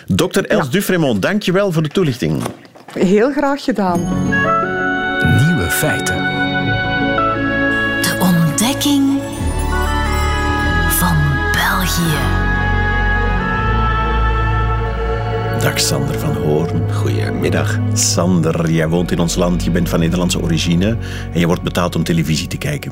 Dokter 0.07 0.45
Els 0.45 0.65
ja. 0.65 0.71
Dufremont, 0.71 1.21
dank 1.21 1.43
je 1.43 1.51
wel 1.51 1.71
voor 1.71 1.83
de 1.83 1.89
toelichting. 1.89 2.41
Heel 2.93 3.31
graag 3.31 3.63
gedaan. 3.63 4.00
Nieuwe 5.45 5.67
feiten. 5.69 6.48
Dag 15.59 15.79
Sander 15.79 16.19
van 16.19 16.35
Hoorn. 16.35 16.93
Goedemiddag. 16.93 17.79
Sander, 17.93 18.71
jij 18.71 18.87
woont 18.87 19.11
in 19.11 19.19
ons 19.19 19.35
land, 19.35 19.63
je 19.63 19.71
bent 19.71 19.89
van 19.89 19.99
Nederlandse 19.99 20.41
origine 20.41 20.97
en 21.33 21.39
je 21.39 21.45
wordt 21.45 21.61
betaald 21.61 21.95
om 21.95 22.03
televisie 22.03 22.47
te 22.47 22.57
kijken. 22.57 22.91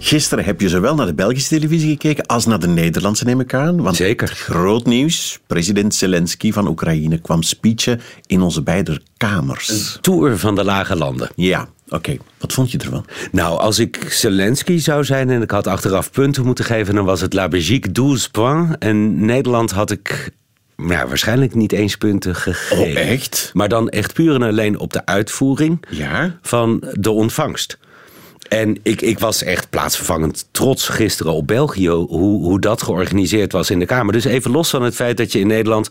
Gisteren 0.00 0.44
heb 0.44 0.60
je 0.60 0.68
zowel 0.68 0.94
naar 0.94 1.06
de 1.06 1.14
Belgische 1.14 1.48
televisie 1.48 1.90
gekeken 1.90 2.26
als 2.26 2.46
naar 2.46 2.58
de 2.58 2.66
Nederlandse, 2.66 3.24
neem 3.24 3.40
ik 3.40 3.54
aan. 3.54 3.82
Want 3.82 3.96
Zeker. 3.96 4.28
Groot 4.28 4.86
nieuws. 4.86 5.40
President 5.46 5.94
Zelensky 5.94 6.52
van 6.52 6.68
Oekraïne 6.68 7.18
kwam 7.18 7.42
speechen 7.42 8.00
in 8.26 8.40
onze 8.40 8.62
beide 8.62 9.00
kamers. 9.16 9.98
Tour 10.00 10.38
van 10.38 10.54
de 10.54 10.64
lage 10.64 10.96
landen. 10.96 11.28
Ja, 11.34 11.68
oké. 11.88 12.16
Wat 12.38 12.52
vond 12.52 12.70
je 12.70 12.78
ervan? 12.78 13.04
Nou, 13.32 13.58
als 13.60 13.78
ik 13.78 14.06
Zelensky 14.08 14.78
zou 14.78 15.04
zijn 15.04 15.30
en 15.30 15.42
ik 15.42 15.50
had 15.50 15.66
achteraf 15.66 16.10
punten 16.10 16.44
moeten 16.44 16.64
geven, 16.64 16.94
dan 16.94 17.04
was 17.04 17.20
het 17.20 17.32
La 17.32 17.48
Belgique 17.48 17.92
12 17.92 18.30
points. 18.30 18.76
En 18.78 19.24
Nederland 19.24 19.70
had 19.70 19.90
ik 19.90 20.34
nou, 20.76 21.08
waarschijnlijk 21.08 21.54
niet 21.54 21.72
eens 21.72 21.96
punten 21.96 22.34
gegeven. 22.34 22.84
Oh, 22.84 23.10
echt? 23.10 23.50
Maar 23.54 23.68
dan 23.68 23.88
echt 23.88 24.12
puur 24.14 24.34
en 24.34 24.42
alleen 24.42 24.78
op 24.78 24.92
de 24.92 25.06
uitvoering 25.06 25.84
Ja? 25.90 26.38
van 26.42 26.82
de 26.92 27.10
ontvangst. 27.10 27.78
En 28.48 28.78
ik, 28.82 29.02
ik 29.02 29.18
was 29.18 29.42
echt 29.42 29.70
plaatsvervangend 29.70 30.48
trots 30.50 30.88
gisteren 30.88 31.32
op 31.32 31.46
België, 31.46 31.88
hoe, 31.88 32.42
hoe 32.42 32.60
dat 32.60 32.82
georganiseerd 32.82 33.52
was 33.52 33.70
in 33.70 33.78
de 33.78 33.86
Kamer. 33.86 34.12
Dus 34.12 34.24
even 34.24 34.50
los 34.50 34.70
van 34.70 34.82
het 34.82 34.94
feit 34.94 35.16
dat 35.16 35.32
je 35.32 35.38
in 35.38 35.46
Nederland 35.46 35.88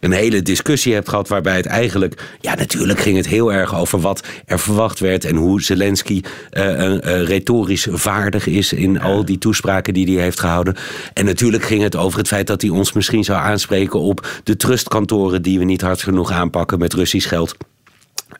een 0.00 0.12
hele 0.12 0.42
discussie 0.42 0.94
hebt 0.94 1.08
gehad, 1.08 1.28
waarbij 1.28 1.56
het 1.56 1.66
eigenlijk, 1.66 2.36
ja, 2.40 2.54
natuurlijk 2.54 3.00
ging 3.00 3.16
het 3.16 3.26
heel 3.26 3.52
erg 3.52 3.76
over 3.76 4.00
wat 4.00 4.26
er 4.44 4.58
verwacht 4.58 4.98
werd 4.98 5.24
en 5.24 5.36
hoe 5.36 5.62
Zelensky 5.62 6.22
eh, 6.50 6.94
eh, 6.94 7.26
retorisch 7.26 7.86
vaardig 7.90 8.46
is 8.46 8.72
in 8.72 9.00
al 9.00 9.24
die 9.24 9.38
toespraken 9.38 9.94
die 9.94 10.14
hij 10.14 10.22
heeft 10.22 10.40
gehouden. 10.40 10.76
En 11.14 11.24
natuurlijk 11.24 11.64
ging 11.64 11.82
het 11.82 11.96
over 11.96 12.18
het 12.18 12.28
feit 12.28 12.46
dat 12.46 12.62
hij 12.62 12.70
ons 12.70 12.92
misschien 12.92 13.24
zou 13.24 13.38
aanspreken 13.38 14.00
op 14.00 14.26
de 14.44 14.56
trustkantoren 14.56 15.42
die 15.42 15.58
we 15.58 15.64
niet 15.64 15.80
hard 15.80 16.02
genoeg 16.02 16.30
aanpakken 16.30 16.78
met 16.78 16.94
Russisch 16.94 17.28
geld. 17.28 17.56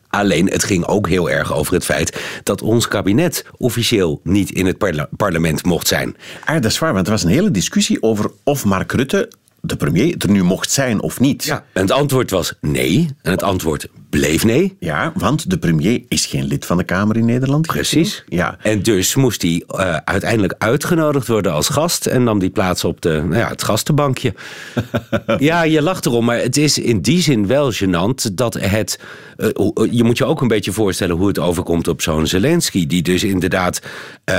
Alleen 0.09 0.49
het 0.49 0.63
ging 0.63 0.85
ook 0.85 1.07
heel 1.07 1.29
erg 1.29 1.53
over 1.53 1.73
het 1.73 1.85
feit 1.85 2.21
dat 2.43 2.61
ons 2.61 2.87
kabinet 2.87 3.45
officieel 3.57 4.19
niet 4.23 4.51
in 4.51 4.65
het 4.65 4.77
parla- 4.77 5.09
parlement 5.17 5.65
mocht 5.65 5.87
zijn. 5.87 6.15
Ah, 6.45 6.53
dat 6.61 6.71
is 6.71 6.79
waar, 6.79 6.93
want 6.93 7.05
er 7.05 7.11
was 7.11 7.23
een 7.23 7.29
hele 7.29 7.51
discussie 7.51 8.03
over 8.03 8.31
of 8.43 8.65
Mark 8.65 8.91
Rutte, 8.91 9.31
de 9.61 9.75
premier, 9.75 10.15
er 10.17 10.29
nu 10.29 10.43
mocht 10.43 10.71
zijn 10.71 11.01
of 11.01 11.19
niet. 11.19 11.47
En 11.73 11.81
het 11.81 11.91
antwoord 11.91 12.29
was 12.29 12.53
nee. 12.61 13.09
En 13.21 13.31
het 13.31 13.43
antwoord 13.43 13.87
bleef 14.09 14.43
nee. 14.45 14.75
Ja, 14.79 15.11
want 15.15 15.49
de 15.49 15.57
premier 15.57 16.01
is 16.07 16.25
geen 16.25 16.43
lid 16.45 16.65
van 16.65 16.77
de 16.77 16.83
Kamer 16.83 17.17
in 17.17 17.25
Nederland. 17.25 17.67
Precies. 17.67 18.23
Ja. 18.27 18.57
En 18.61 18.81
dus 18.83 19.15
moest 19.15 19.41
hij 19.41 19.63
eh, 19.67 19.95
uiteindelijk 20.05 20.53
uitgenodigd 20.57 21.27
worden 21.27 21.51
als 21.53 21.67
gast. 21.69 22.05
En 22.05 22.23
nam 22.23 22.39
die 22.39 22.49
plaats 22.49 22.83
op 22.83 23.01
de, 23.01 23.09
nou 23.09 23.35
ja, 23.35 23.47
het 23.47 23.63
gastenbankje. 23.63 24.33
ja, 25.37 25.63
je 25.63 25.81
lacht 25.81 26.05
erom. 26.05 26.25
Maar 26.25 26.37
het 26.37 26.57
is 26.57 26.77
in 26.77 27.01
die 27.01 27.21
zin 27.21 27.47
wel 27.47 27.73
gênant 27.73 28.33
dat 28.33 28.53
het... 28.53 28.99
eh, 29.37 29.47
hoe- 29.53 29.87
je 29.91 30.03
moet 30.03 30.17
je 30.17 30.25
ook 30.25 30.41
een 30.41 30.47
beetje 30.47 30.71
voorstellen 30.71 31.15
hoe 31.15 31.27
het 31.27 31.39
overkomt 31.39 31.87
op 31.87 32.01
zo'n 32.01 32.27
Zelensky. 32.27 32.87
Die 32.87 33.01
dus 33.01 33.23
inderdaad... 33.23 33.81
eh, 34.23 34.35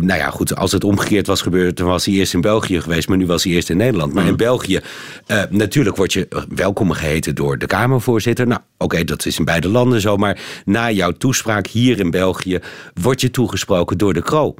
nou 0.00 0.18
ja, 0.20 0.30
goed, 0.30 0.56
als 0.56 0.72
het 0.72 0.84
omgekeerd 0.84 1.26
was 1.26 1.42
gebeurd... 1.42 1.76
dan 1.76 1.86
was 1.86 2.04
hij 2.04 2.14
eerst 2.14 2.34
in 2.34 2.40
België 2.40 2.80
geweest. 2.80 3.08
Maar 3.08 3.16
nu 3.18 3.26
was 3.26 3.44
hij 3.44 3.52
eerst 3.52 3.70
in 3.70 3.76
Nederland. 3.76 4.12
Maar 4.14 4.26
in 4.26 4.36
België, 4.36 4.80
eh, 5.26 5.42
natuurlijk 5.50 5.96
word 5.96 6.12
je 6.12 6.28
welkom 6.54 6.90
geheten 6.90 7.34
door 7.34 7.58
de 7.58 7.66
Kamervoorzitter. 7.66 8.46
Nou, 8.46 8.60
oké, 8.78 9.04
dat 9.16 9.26
is 9.26 9.38
in 9.38 9.44
beide 9.44 9.68
landen 9.68 10.00
zo. 10.00 10.16
Maar 10.16 10.40
na 10.64 10.90
jouw 10.90 11.12
toespraak 11.12 11.66
hier 11.66 11.98
in 11.98 12.10
België... 12.10 12.58
word 12.94 13.20
je 13.20 13.30
toegesproken 13.30 13.98
door 13.98 14.12
de 14.12 14.22
Kro. 14.22 14.54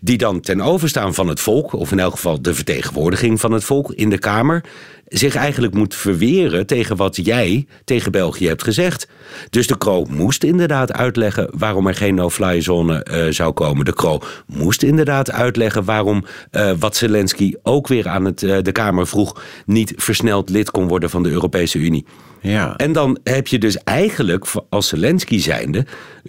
Die 0.00 0.18
dan 0.18 0.40
ten 0.40 0.60
overstaan 0.60 1.14
van 1.14 1.28
het 1.28 1.40
volk, 1.40 1.72
of 1.72 1.92
in 1.92 1.98
elk 1.98 2.12
geval 2.12 2.42
de 2.42 2.54
vertegenwoordiging 2.54 3.40
van 3.40 3.52
het 3.52 3.64
volk 3.64 3.92
in 3.92 4.10
de 4.10 4.18
Kamer, 4.18 4.64
zich 5.10 5.34
eigenlijk 5.34 5.74
moet 5.74 5.94
verweren 5.94 6.66
tegen 6.66 6.96
wat 6.96 7.16
jij 7.16 7.66
tegen 7.84 8.12
België 8.12 8.46
hebt 8.46 8.62
gezegd. 8.62 9.08
Dus 9.50 9.66
de 9.66 9.78
Kro 9.78 10.04
moest 10.10 10.44
inderdaad 10.44 10.92
uitleggen 10.92 11.48
waarom 11.56 11.86
er 11.86 11.94
geen 11.94 12.14
no-fly 12.14 12.60
zone 12.60 13.02
eh, 13.02 13.26
zou 13.32 13.52
komen. 13.52 13.84
De 13.84 13.94
Kro 13.94 14.20
moest 14.46 14.82
inderdaad 14.82 15.30
uitleggen 15.30 15.84
waarom 15.84 16.24
eh, 16.50 16.72
wat 16.78 16.96
Zelensky 16.96 17.54
ook 17.62 17.88
weer 17.88 18.08
aan 18.08 18.24
het, 18.24 18.42
eh, 18.42 18.56
de 18.62 18.72
Kamer 18.72 19.06
vroeg, 19.06 19.42
niet 19.66 19.92
versneld 19.96 20.50
lid 20.50 20.70
kon 20.70 20.88
worden 20.88 21.10
van 21.10 21.22
de 21.22 21.30
Europese 21.30 21.78
Unie. 21.78 22.06
Ja. 22.42 22.76
En 22.76 22.92
dan 22.92 23.18
heb 23.24 23.46
je 23.46 23.58
dus 23.58 23.76
eigenlijk 23.84 24.44
als 24.68 24.88
Zelensky 24.88 25.38
zijnde, 25.38 25.86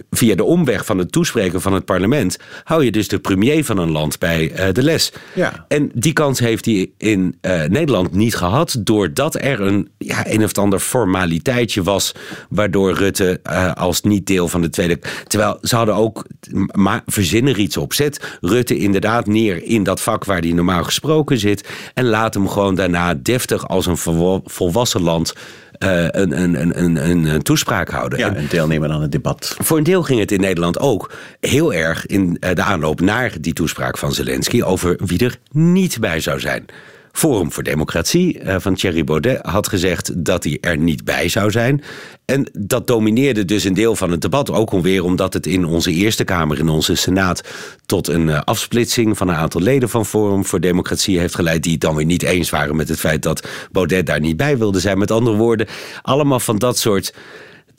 via 0.10 0.36
de 0.36 0.44
omweg 0.44 0.86
van 0.86 0.98
het 0.98 1.12
toespreken 1.12 1.62
van 1.62 1.74
het 1.74 1.86
parlement, 1.86 2.38
hou 2.64 2.84
je 2.84 2.92
dus 2.92 3.08
de 3.08 3.20
premier 3.20 3.66
van 3.66 3.78
een 3.78 3.92
land 3.92 4.20
bij 4.20 4.72
de 4.74 4.84
les. 4.84 5.14
Ja. 5.36 5.66
En 5.68 5.92
die 5.94 6.14
kans 6.14 6.40
heeft 6.40 6.66
hij 6.66 6.92
in 6.98 7.38
Nederland 7.68 8.12
niet 8.12 8.36
gehad, 8.36 8.71
doordat 8.80 9.36
er 9.36 9.62
een, 9.62 9.90
ja, 9.98 10.28
een 10.28 10.44
of 10.44 10.58
ander 10.58 10.80
formaliteitje 10.80 11.84
was, 11.84 12.12
waardoor 12.50 12.94
Rutte 12.94 13.40
eh, 13.44 13.74
als 13.74 14.02
niet 14.02 14.28
deel 14.28 14.48
van 14.48 14.62
de 14.62 14.70
Tweede. 14.70 15.00
Terwijl 15.28 15.58
ze 15.62 15.76
hadden 15.76 15.96
ook, 15.96 16.26
maar 16.72 17.02
verzin 17.06 17.48
er 17.48 17.58
iets 17.58 17.78
op. 17.78 17.94
Zet 17.94 18.38
Rutte 18.42 18.78
inderdaad 18.78 19.28
neer 19.28 19.64
in 19.64 19.84
dat 19.84 20.02
vak 20.02 20.26
waar 20.26 20.40
hij 20.40 20.52
normaal 20.52 20.84
gesproken 20.84 21.38
zit. 21.40 21.70
En 21.94 22.06
laat 22.06 22.34
hem 22.34 22.50
gewoon 22.50 22.76
daarna 22.76 23.14
deftig 23.14 23.68
als 23.68 23.86
een 23.86 23.98
volwa- 23.98 24.42
volwassen 24.46 25.02
land 25.02 25.34
eh, 25.72 26.04
een, 26.08 26.42
een, 26.42 26.80
een, 26.84 27.10
een, 27.10 27.42
toespraak 27.42 27.90
houden. 27.90 28.20
ja, 28.20 28.28
En 28.28 28.36
en 28.36 28.48
deelnemen 28.50 28.92
aan 28.92 29.02
het 29.02 29.12
debat. 29.12 29.56
voor 29.60 29.78
een 29.78 29.84
deel 29.84 30.04
ging 30.04 30.20
het 30.20 30.32
in 30.32 30.40
Nederland 30.40 30.80
ook 30.80 31.12
heel 31.40 31.74
erg 31.74 32.06
in 32.06 32.38
eh, 32.40 32.56
de 32.56 32.62
aanloop 32.62 33.00
naar 33.02 33.32
die 33.42 33.54
toespraak 33.54 33.98
van 33.98 34.14
Zelensky 34.14 34.62
over 34.62 35.00
wie 35.06 35.20
er 35.20 35.38
niet 35.52 36.00
bij 36.00 36.20
zou 36.20 36.40
zijn. 36.40 36.66
Forum 37.12 37.52
voor 37.52 37.64
Democratie 37.64 38.40
eh, 38.40 38.56
van 38.60 38.76
Thierry 38.76 39.04
Baudet 39.04 39.46
had 39.46 39.68
gezegd 39.68 40.26
dat 40.26 40.44
hij 40.44 40.58
er 40.62 40.78
niet 40.78 41.04
bij 41.04 41.30
zou 41.30 41.52
zijn. 41.52 41.84
En 42.26 42.50
dat 42.54 42.88
domineerde 42.88 43.46
dus 43.46 43.64
een 43.64 43.74
deel 43.74 43.96
van 43.96 44.12
het 44.12 44.22
debat. 44.22 44.52
Ook 44.52 44.72
alweer 44.72 45.04
omdat 45.04 45.34
het 45.34 45.46
in 45.46 45.66
onze 45.66 45.92
Eerste 45.92 46.24
Kamer, 46.24 46.60
in 46.60 46.70
onze 46.70 46.96
Senaat, 46.96 47.42
tot 47.86 48.08
een 48.08 48.30
eh, 48.30 48.42
afsplitsing 48.44 49.18
van 49.18 49.28
een 49.28 49.36
aantal 49.36 49.62
leden 49.62 49.90
van 49.90 50.06
Forum 50.06 50.46
voor 50.46 50.60
Democratie 50.60 51.20
heeft 51.20 51.36
geleid. 51.36 51.64
Die 51.64 51.72
het 51.72 51.82
dan 51.82 51.96
weer 51.96 52.06
niet 52.06 52.24
eens 52.24 52.50
waren 52.50 52.76
met 52.76 52.90
het 52.90 53.00
feit 53.00 53.24
dat 53.24 53.48
Baudet 53.72 54.06
daar 54.06 54.20
niet 54.20 54.38
bij 54.38 54.58
wilde 54.58 54.80
zijn. 54.80 54.98
Met 54.98 55.12
andere 55.12 55.38
woorden, 55.38 55.68
allemaal 56.02 56.40
van 56.40 56.58
dat 56.58 56.78
soort 56.78 57.14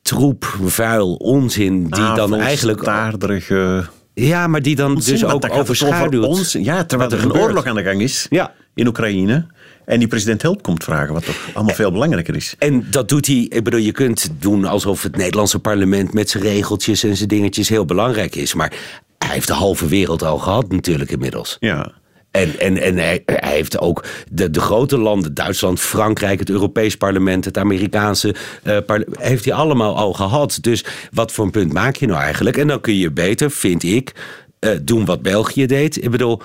troep, 0.03 0.57
vuil, 0.65 1.15
onzin. 1.15 1.87
Die 1.87 2.15
dan 2.15 2.35
eigenlijk. 2.35 2.83
Taarderige... 2.83 3.85
Ja, 4.15 4.47
maar 4.47 4.63
die 4.63 4.77
dan 4.77 4.95
dus 4.95 5.25
ook 5.25 5.53
overschaduwt. 5.53 6.25
Ons, 6.25 6.53
ja, 6.53 6.85
terwijl 6.85 7.11
er 7.11 7.17
er 7.17 7.23
een 7.23 7.31
gebeurt. 7.31 7.49
oorlog 7.49 7.67
aan 7.67 7.75
de 7.75 7.83
gang 7.83 8.01
is 8.01 8.27
Ja. 8.31 8.55
In 8.75 8.87
Oekraïne. 8.87 9.47
En 9.85 9.99
die 9.99 10.09
president 10.09 10.43
hulp 10.43 10.63
komt 10.63 10.85
vragen, 10.85 11.15
wat 11.15 11.25
toch 11.25 11.49
allemaal 11.55 11.75
veel 11.75 11.93
belangrijker 11.93 12.37
is. 12.37 12.55
En 12.59 12.87
dat 12.91 13.09
doet 13.09 13.27
hij. 13.27 13.47
Ik 13.49 13.65
bedoel, 13.65 13.81
je 13.81 13.93
kunt 13.93 14.31
doen 14.39 14.65
alsof 14.65 15.03
het 15.03 15.17
Nederlandse 15.17 15.59
parlement 15.59 16.13
met 16.13 16.31
zijn 16.31 16.43
regeltjes 16.43 17.05
en 17.05 17.17
zijn 17.17 17.29
dingetjes 17.29 17.69
heel 17.69 17.85
belangrijk 17.85 18.35
is. 18.35 18.55
Maar 18.55 18.73
hij 19.19 19.35
heeft 19.35 19.47
de 19.47 19.53
halve 19.53 19.87
wereld 19.87 20.23
al 20.23 20.39
gehad, 20.39 20.73
natuurlijk 20.73 21.11
inmiddels. 21.11 21.57
Ja. 21.61 21.93
En, 22.31 22.59
en, 22.59 22.77
en 22.77 22.97
hij, 22.97 23.23
hij 23.27 23.53
heeft 23.53 23.79
ook 23.79 24.05
de, 24.31 24.51
de 24.51 24.61
grote 24.61 24.99
landen, 24.99 25.35
Duitsland, 25.35 25.81
Frankrijk, 25.81 26.39
het 26.39 26.51
Europees 26.51 26.97
parlement, 26.97 27.45
het 27.45 27.59
Amerikaanse 27.59 28.35
eh 28.63 28.77
parlement, 28.87 29.21
heeft 29.21 29.45
hij 29.45 29.55
allemaal 29.55 29.97
al 29.97 30.13
gehad. 30.13 30.59
Dus 30.61 30.85
wat 31.11 31.33
voor 31.33 31.45
een 31.45 31.51
punt 31.51 31.73
maak 31.73 31.97
je 31.97 32.07
nou 32.07 32.21
eigenlijk? 32.21 32.57
En 32.57 32.67
dan 32.67 32.81
kun 32.81 32.97
je 32.97 33.11
beter, 33.11 33.51
vind 33.51 33.83
ik, 33.83 34.13
eh, 34.59 34.71
doen 34.83 35.05
wat 35.05 35.23
België 35.23 35.67
deed. 35.67 36.05
Ik 36.05 36.11
bedoel, 36.11 36.43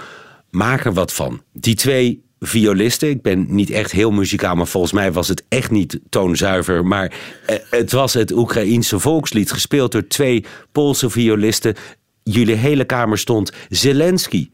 maak 0.50 0.86
er 0.86 0.94
wat 0.94 1.13
van. 1.13 1.42
Die 1.54 1.75
twee 1.75 2.25
violisten, 2.39 3.10
ik 3.10 3.22
ben 3.22 3.46
niet 3.50 3.70
echt 3.70 3.92
heel 3.92 4.12
muzikaal, 4.12 4.56
maar 4.56 4.68
volgens 4.68 4.94
mij 4.94 5.12
was 5.12 5.27
het 5.27 5.44
echt 5.50 5.72
niet 5.72 6.00
toonzuiver. 6.10 6.86
Maar 6.86 7.13
eh, 7.46 7.56
het 7.70 7.92
was 7.92 8.13
het 8.13 8.32
Oekraïense 8.32 9.00
volkslied, 9.00 9.51
gespeeld 9.51 9.92
door 9.92 10.08
twee 10.08 10.46
Poolse 10.72 11.10
violisten. 11.10 11.75
Jullie 12.24 12.56
hele 12.56 12.86
kamer 12.86 13.18
stond 13.18 13.51
Zelensky 13.70 14.50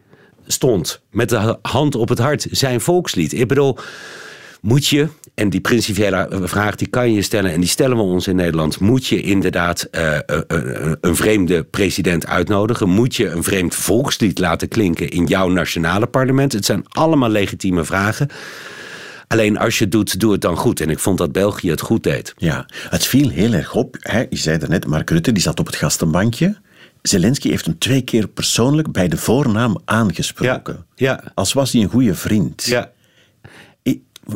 stond 0.47 1.01
met 1.11 1.29
de 1.29 1.57
hand 1.61 1.95
op 1.95 2.09
het 2.09 2.19
hart 2.19 2.47
zijn 2.51 2.81
volkslied. 2.81 3.33
Ik 3.33 3.47
bedoel, 3.47 3.77
moet 4.61 4.87
je, 4.87 5.07
en 5.35 5.49
die 5.49 5.61
principiële 5.61 6.27
vraag 6.43 6.75
die 6.75 6.87
kan 6.87 7.13
je 7.13 7.21
stellen... 7.21 7.51
en 7.51 7.59
die 7.59 7.69
stellen 7.69 7.97
we 7.97 8.03
ons 8.03 8.27
in 8.27 8.35
Nederland... 8.35 8.79
moet 8.79 9.07
je 9.07 9.21
inderdaad 9.21 9.81
eh, 9.81 10.15
eh, 10.15 10.21
eh, 10.47 10.91
een 11.01 11.15
vreemde 11.15 11.63
president 11.63 12.27
uitnodigen? 12.27 12.89
Moet 12.89 13.15
je 13.15 13.29
een 13.29 13.43
vreemd 13.43 13.75
volkslied 13.75 14.39
laten 14.39 14.67
klinken 14.67 15.09
in 15.09 15.25
jouw 15.25 15.47
nationale 15.47 16.07
parlement? 16.07 16.53
Het 16.53 16.65
zijn 16.65 16.85
allemaal 16.87 17.29
legitieme 17.29 17.83
vragen. 17.83 18.27
Alleen 19.27 19.57
als 19.57 19.77
je 19.77 19.83
het 19.83 19.91
doet, 19.93 20.19
doe 20.19 20.31
het 20.31 20.41
dan 20.41 20.57
goed. 20.57 20.79
En 20.79 20.89
ik 20.89 20.99
vond 20.99 21.17
dat 21.17 21.31
België 21.31 21.69
het 21.69 21.81
goed 21.81 22.03
deed. 22.03 22.33
Ja, 22.37 22.65
het 22.89 23.05
viel 23.05 23.29
heel 23.29 23.53
erg 23.53 23.75
op. 23.75 23.97
Hè. 23.99 24.25
Je 24.29 24.37
zei 24.37 24.57
net, 24.67 24.87
Mark 24.87 25.09
Rutte 25.09 25.31
die 25.31 25.43
zat 25.43 25.59
op 25.59 25.65
het 25.65 25.75
gastenbankje. 25.75 26.55
Zelensky 27.01 27.49
heeft 27.49 27.65
hem 27.65 27.77
twee 27.77 28.01
keer 28.01 28.27
persoonlijk 28.27 28.91
bij 28.91 29.07
de 29.07 29.17
voornaam 29.17 29.81
aangesproken. 29.85 30.85
Ja, 30.95 31.21
ja. 31.23 31.31
Als 31.33 31.53
was 31.53 31.71
hij 31.71 31.81
een 31.81 31.89
goede 31.89 32.15
vriend. 32.15 32.63
Ja. 32.63 32.91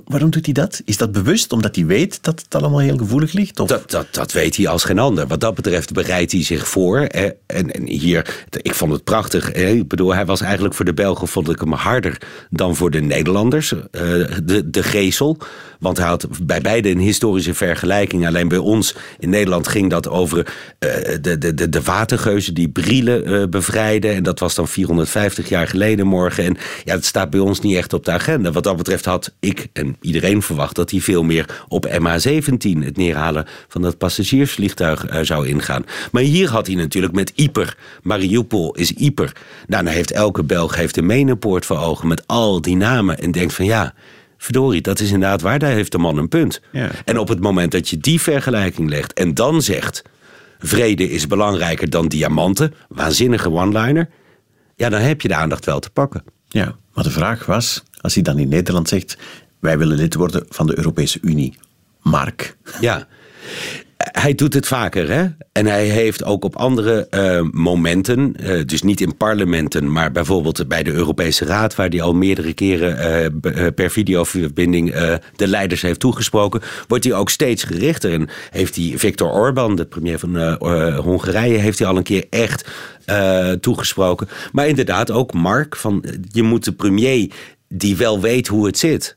Waarom 0.06 0.30
doet 0.30 0.46
hij 0.46 0.54
dat? 0.54 0.82
Is 0.86 0.98
dat 0.98 1.12
bewust 1.12 1.52
omdat 1.52 1.76
hij 1.76 1.86
weet 1.86 2.24
dat 2.24 2.42
het 2.42 2.56
allemaal 2.56 2.80
heel 2.80 2.98
gevoelig 2.98 3.34
ligt? 3.34 3.60
Of? 3.60 3.68
Dat, 3.68 3.92
dat, 3.92 4.08
dat 4.12 4.32
weet 4.32 4.56
hij 4.56 4.68
als 4.68 4.84
geen 4.84 5.00
ander. 5.00 5.28
Wat 5.28 5.40
dat 5.40 5.56
betreft 5.56 5.94
bereidt 5.94 6.32
hij 6.32 6.44
zich 6.44 6.68
voor. 6.68 7.00
En, 7.00 7.36
en 7.46 7.88
hier, 7.88 8.46
ik 8.62 8.74
vond 8.74 8.92
het 8.92 9.04
prachtig. 9.04 9.52
Ik 9.52 9.88
bedoel, 9.88 10.14
hij 10.14 10.26
was 10.26 10.42
eigenlijk 10.42 10.74
voor 10.74 10.86
de 10.86 10.94
Belgen, 10.94 11.28
vond 11.28 11.50
ik 11.50 11.60
hem 11.60 11.74
harder 11.74 12.22
dan 12.50 12.76
voor 12.76 12.92
de 12.92 13.02
Nederlanders. 13.02 13.72
Eh, 13.72 14.02
de, 14.44 14.70
de 14.70 14.84
gezel. 14.84 15.38
Want 15.80 15.98
hij 15.98 16.08
had 16.08 16.28
bij 16.42 16.62
beide 16.62 16.90
een 16.90 17.00
historische 17.00 17.54
vergelijking. 17.54 18.28
Alleen 18.28 18.48
bij 18.48 18.58
ons 18.58 18.96
in 19.20 19.30
Nederland 19.30 19.68
ging 19.68 19.90
dat 19.90 20.10
over 20.10 20.38
uh, 20.38 20.92
de, 21.22 21.38
de, 21.38 21.54
de, 21.54 21.70
de 21.70 21.82
watergeuzen 21.82 22.54
die 22.54 22.70
Brielen 22.70 23.30
uh, 23.30 23.44
bevrijden. 23.48 24.14
En 24.14 24.24
dat 24.24 24.40
was 24.40 24.56
dan 24.56 24.68
450 24.68 25.50
jaar 25.50 25.68
geleden 25.68 26.08
morgen. 26.08 26.44
En 26.44 26.58
ja, 26.84 26.94
dat 26.94 27.06
staat 27.06 27.30
bij 27.30 27.40
ons 27.40 27.60
niet 27.60 27.76
echt 27.76 27.94
op 27.94 28.06
de 28.06 28.12
agenda. 28.12 28.52
Wat 28.52 28.64
dat 28.64 28.78
betreft 28.78 29.06
had 29.06 29.34
ik 29.40 29.68
en 29.74 29.98
iedereen 30.02 30.42
verwacht 30.42 30.76
dat 30.76 30.92
hij 30.92 31.00
veel 31.00 31.24
meer 31.24 31.64
op 31.68 31.88
MH17, 31.88 32.80
het 32.80 32.98
neerhalen 32.98 33.46
van 33.68 33.82
dat 33.82 33.98
passagiersvliegtuig, 33.98 35.12
uh, 35.12 35.20
zou 35.22 35.48
ingaan. 35.48 35.86
Maar 36.12 36.24
hier 36.24 36.50
had 36.50 36.68
hij 36.68 36.76
natuurlijk 36.76 37.14
met 37.14 37.32
Ieper. 37.36 37.78
Mariupol 38.04 38.76
is 38.76 38.92
Ieper. 38.92 39.32
Nou, 39.68 39.84
dan 39.84 39.94
heeft 39.94 40.12
elke 40.12 40.44
Belg 40.44 40.76
heeft 40.76 40.96
de 40.96 41.02
Menenpoort 41.02 41.66
voor 41.66 41.78
ogen 41.78 42.08
met 42.08 42.28
al 42.28 42.62
die 42.62 42.76
namen. 42.76 43.18
En 43.20 43.32
denkt 43.32 43.54
van 43.54 43.66
ja, 43.66 43.94
verdorie, 44.38 44.82
dat 44.82 45.00
is 45.00 45.12
inderdaad 45.12 45.42
waar, 45.42 45.60
daar 45.60 45.72
heeft 45.72 45.92
de 45.92 45.98
man 45.98 46.18
een 46.18 46.28
punt. 46.28 46.62
Ja. 46.72 46.90
En 47.06 47.18
op 47.18 47.28
het 47.28 47.40
moment 47.40 47.72
dat 47.72 47.90
je 47.90 47.98
die 47.98 48.22
vergelijking 48.22 48.90
legt 48.90 49.14
en 49.14 49.34
dan 49.34 49.62
zegt... 49.62 50.02
vrede 50.60 51.10
is 51.10 51.28
belangrijker 51.28 51.90
dan 51.90 52.08
diamanten, 52.08 52.74
waanzinnige 52.90 53.52
one-liner... 53.52 54.10
ja, 54.76 54.90
dan 54.90 55.02
heb 55.02 55.22
je 55.22 55.28
de 55.28 55.36
aandacht 55.36 55.66
wel 55.66 55.80
te 55.80 55.90
pakken. 55.90 56.24
Ja, 56.48 56.76
maar 56.94 57.04
de 57.04 57.12
vraag 57.12 57.46
was, 57.46 57.84
als 58.02 58.14
hij 58.14 58.24
dan 58.24 58.40
in 58.40 58.50
Nederland 58.50 58.90
zegt... 58.90 59.18
wij 59.60 59.78
willen 59.78 59.98
lid 59.98 60.14
worden 60.14 60.46
van 60.50 60.68
de 60.68 60.78
Europese 60.78 61.20
Unie. 61.22 61.58
Mark. 62.02 62.58
Ja, 62.80 63.08
hij 64.12 64.36
doet 64.36 64.54
het 64.54 64.68
vaker, 64.68 65.10
hè? 65.10 65.26
En 65.52 65.66
hij 65.66 65.86
heeft 65.86 66.24
ook 66.24 66.44
op 66.44 66.56
andere 66.56 67.08
uh, 67.12 67.42
momenten, 67.52 68.36
uh, 68.40 68.66
dus 68.66 68.82
niet 68.82 69.02
in 69.02 69.18
parlementen, 69.18 69.92
maar 69.92 70.12
bijvoorbeeld 70.12 70.68
bij 70.68 70.84
de 70.84 70.92
Europese 70.92 71.46
Raad, 71.46 71.76
waar 71.76 71.90
hij 71.90 72.02
al 72.02 72.14
meerdere 72.14 72.54
keren 72.54 73.32
uh, 73.44 73.68
per 73.76 73.92
videoverbinding 73.92 74.94
de 75.36 75.48
leiders 75.48 75.82
heeft 75.82 76.00
toegesproken, 76.00 76.62
wordt 76.88 77.04
hij 77.04 77.14
ook 77.14 77.30
steeds 77.30 77.64
gerichter. 77.64 78.14
En 78.14 78.30
heeft 78.50 78.76
hij 78.76 78.94
Viktor 78.96 79.32
Orban, 79.32 79.76
de 79.76 79.86
premier 79.86 80.20
van 80.20 80.38
Hongarije, 80.96 81.58
heeft 81.58 81.80
hij 81.80 81.88
al 81.88 81.98
een 81.98 82.04
keer 82.04 82.26
echt 82.30 82.70
toegesproken. 83.60 84.28
Maar 84.52 84.68
inderdaad 84.68 85.12
ook 85.12 85.34
Mark, 85.34 85.76
van 85.76 86.04
je 86.32 86.44
moet 86.44 86.64
de 86.64 86.72
premier 86.72 87.32
die 87.70 87.98
wel 87.98 88.22
weet 88.22 88.48
hoe 88.48 88.66
het 88.66 88.78
zit 88.78 89.17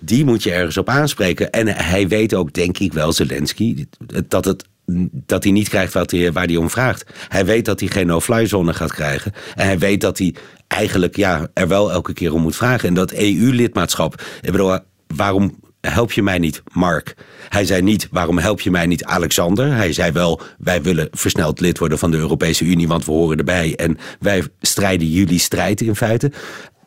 die 0.00 0.24
moet 0.24 0.42
je 0.42 0.52
ergens 0.52 0.76
op 0.76 0.88
aanspreken. 0.88 1.50
En 1.50 1.68
hij 1.68 2.08
weet 2.08 2.34
ook, 2.34 2.52
denk 2.52 2.78
ik 2.78 2.92
wel, 2.92 3.12
Zelensky, 3.12 3.86
dat, 4.28 4.44
het, 4.44 4.64
dat 5.10 5.42
hij 5.42 5.52
niet 5.52 5.68
krijgt 5.68 5.92
wat 5.92 6.10
hij, 6.10 6.32
waar 6.32 6.46
hij 6.46 6.56
om 6.56 6.70
vraagt. 6.70 7.04
Hij 7.28 7.44
weet 7.44 7.64
dat 7.64 7.80
hij 7.80 7.88
geen 7.88 8.06
no-fly 8.06 8.46
zone 8.46 8.74
gaat 8.74 8.92
krijgen. 8.92 9.32
En 9.54 9.66
hij 9.66 9.78
weet 9.78 10.00
dat 10.00 10.18
hij 10.18 10.34
eigenlijk 10.68 11.16
ja, 11.16 11.48
er 11.54 11.68
wel 11.68 11.92
elke 11.92 12.12
keer 12.12 12.32
om 12.32 12.42
moet 12.42 12.56
vragen. 12.56 12.88
En 12.88 12.94
dat 12.94 13.12
EU-lidmaatschap, 13.12 14.22
ik 14.40 14.52
bedoel, 14.52 14.78
waarom 15.06 15.58
help 15.80 16.12
je 16.12 16.22
mij 16.22 16.38
niet, 16.38 16.62
Mark? 16.72 17.14
Hij 17.48 17.64
zei 17.64 17.82
niet, 17.82 18.08
waarom 18.10 18.38
help 18.38 18.60
je 18.60 18.70
mij 18.70 18.86
niet, 18.86 19.04
Alexander? 19.04 19.74
Hij 19.74 19.92
zei 19.92 20.12
wel, 20.12 20.40
wij 20.58 20.82
willen 20.82 21.08
versneld 21.10 21.60
lid 21.60 21.78
worden 21.78 21.98
van 21.98 22.10
de 22.10 22.16
Europese 22.16 22.64
Unie, 22.64 22.88
want 22.88 23.04
we 23.04 23.12
horen 23.12 23.38
erbij. 23.38 23.76
En 23.76 23.98
wij 24.20 24.42
strijden 24.60 25.10
jullie 25.10 25.38
strijd 25.38 25.80
in 25.80 25.96
feite. 25.96 26.32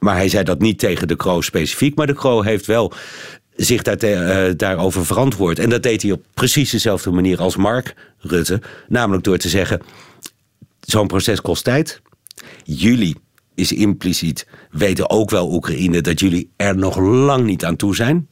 Maar 0.04 0.16
hij 0.16 0.30
zei 0.30 0.44
dat 0.44 0.60
niet 0.60 0.80
tegen 0.80 1.08
de 1.08 1.16
Kroo 1.16 1.42
specifiek. 1.42 1.96
Maar 1.96 2.08
de 2.08 2.14
Kroo 2.14 2.42
heeft 2.42 2.66
wel 2.66 2.94
zich 3.56 3.82
daar 3.82 4.04
uh, 4.04 4.54
daarover 4.58 5.06
verantwoord. 5.06 5.60
En 5.60 5.70
dat 5.70 5.84
deed 5.84 6.02
hij 6.02 6.12
op 6.12 6.26
precies 6.34 6.70
dezelfde 6.70 7.12
manier 7.12 7.40
als 7.40 7.56
Mark 7.56 7.96
Rutte. 8.18 8.62
Namelijk 8.88 9.24
door 9.24 9.38
te 9.38 9.50
zeggen: 9.50 9.82
zo'n 10.80 11.08
proces 11.08 11.42
kost 11.42 11.64
tijd. 11.64 12.02
Jullie 12.64 13.16
is 13.56 13.72
impliciet 13.72 14.48
weten 14.72 15.10
ook 15.10 15.30
wel 15.30 15.54
Oekraïne 15.54 16.02
dat 16.02 16.20
jullie 16.20 16.52
er 16.56 16.78
nog 16.78 16.98
lang 16.98 17.46
niet 17.46 17.66
aan 17.66 17.76
toe 17.76 17.96
zijn. 17.96 18.28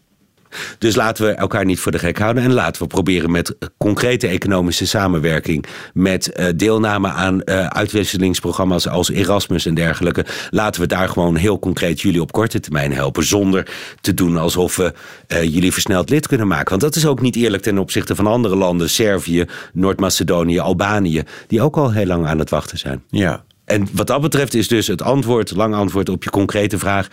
Dus 0.78 0.96
laten 0.96 1.26
we 1.26 1.32
elkaar 1.32 1.66
niet 1.66 1.80
voor 1.80 1.92
de 1.92 2.00
gek 2.00 2.20
houden. 2.20 2.44
En 2.44 2.54
laten 2.54 2.82
we 2.82 2.88
proberen 2.88 3.32
met 3.32 3.56
concrete 3.78 4.28
economische 4.28 4.88
samenwerking. 4.88 5.66
Met 5.94 6.32
uh, 6.40 6.46
deelname 6.56 7.08
aan 7.08 7.42
uh, 7.46 7.66
uitwisselingsprogramma's 7.66 8.88
als 8.88 9.10
Erasmus 9.10 9.66
en 9.66 9.74
dergelijke. 9.74 10.26
Laten 10.50 10.82
we 10.82 10.88
daar 10.88 11.10
gewoon 11.10 11.36
heel 11.36 11.60
concreet 11.60 12.02
jullie 12.02 12.22
op 12.22 12.32
korte 12.32 12.60
termijn 12.60 12.94
helpen. 12.94 13.24
Zonder 13.24 13.68
te 14.02 14.14
doen 14.14 14.38
alsof 14.38 14.76
we 14.76 14.94
uh, 15.28 15.44
jullie 15.44 15.74
versneld 15.74 16.10
lid 16.10 16.28
kunnen 16.28 16.48
maken. 16.48 16.70
Want 16.70 16.82
dat 16.82 16.96
is 16.96 17.06
ook 17.06 17.22
niet 17.22 17.36
eerlijk 17.36 17.64
ten 17.64 17.78
opzichte 17.78 18.16
van 18.16 18.28
andere 18.28 18.56
landen. 18.56 18.90
Servië, 18.90 19.46
Noord-Macedonië, 19.74 20.60
Albanië. 20.60 21.24
Die 21.48 21.62
ook 21.62 21.78
al 21.78 21.92
heel 21.92 22.06
lang 22.06 22.26
aan 22.26 22.40
het 22.40 22.50
wachten 22.50 22.78
zijn. 22.78 23.04
Ja. 23.10 23.44
En 23.66 23.88
wat 23.92 24.08
dat 24.08 24.22
betreft 24.22 24.54
is 24.54 24.68
dus 24.68 24.88
het 24.88 25.02
antwoord, 25.02 25.56
lang 25.56 25.76
antwoord 25.76 26.10
op 26.10 26.24
je 26.24 26.30
concrete 26.30 26.80
vraag 26.80 27.08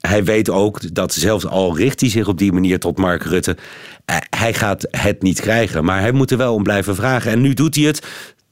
hij 0.00 0.24
weet 0.24 0.50
ook 0.50 0.94
dat 0.94 1.12
zelfs 1.12 1.46
al 1.46 1.76
richt 1.76 2.00
hij 2.00 2.10
zich 2.10 2.28
op 2.28 2.38
die 2.38 2.52
manier 2.52 2.78
tot 2.78 2.98
Mark 2.98 3.22
Rutte, 3.22 3.56
hij 4.30 4.54
gaat 4.54 4.86
het 4.90 5.22
niet 5.22 5.40
krijgen. 5.40 5.84
Maar 5.84 6.00
hij 6.00 6.12
moet 6.12 6.30
er 6.30 6.36
wel 6.36 6.54
om 6.54 6.62
blijven 6.62 6.94
vragen. 6.94 7.30
En 7.30 7.40
nu 7.40 7.54
doet 7.54 7.74
hij 7.74 7.84
het 7.84 8.06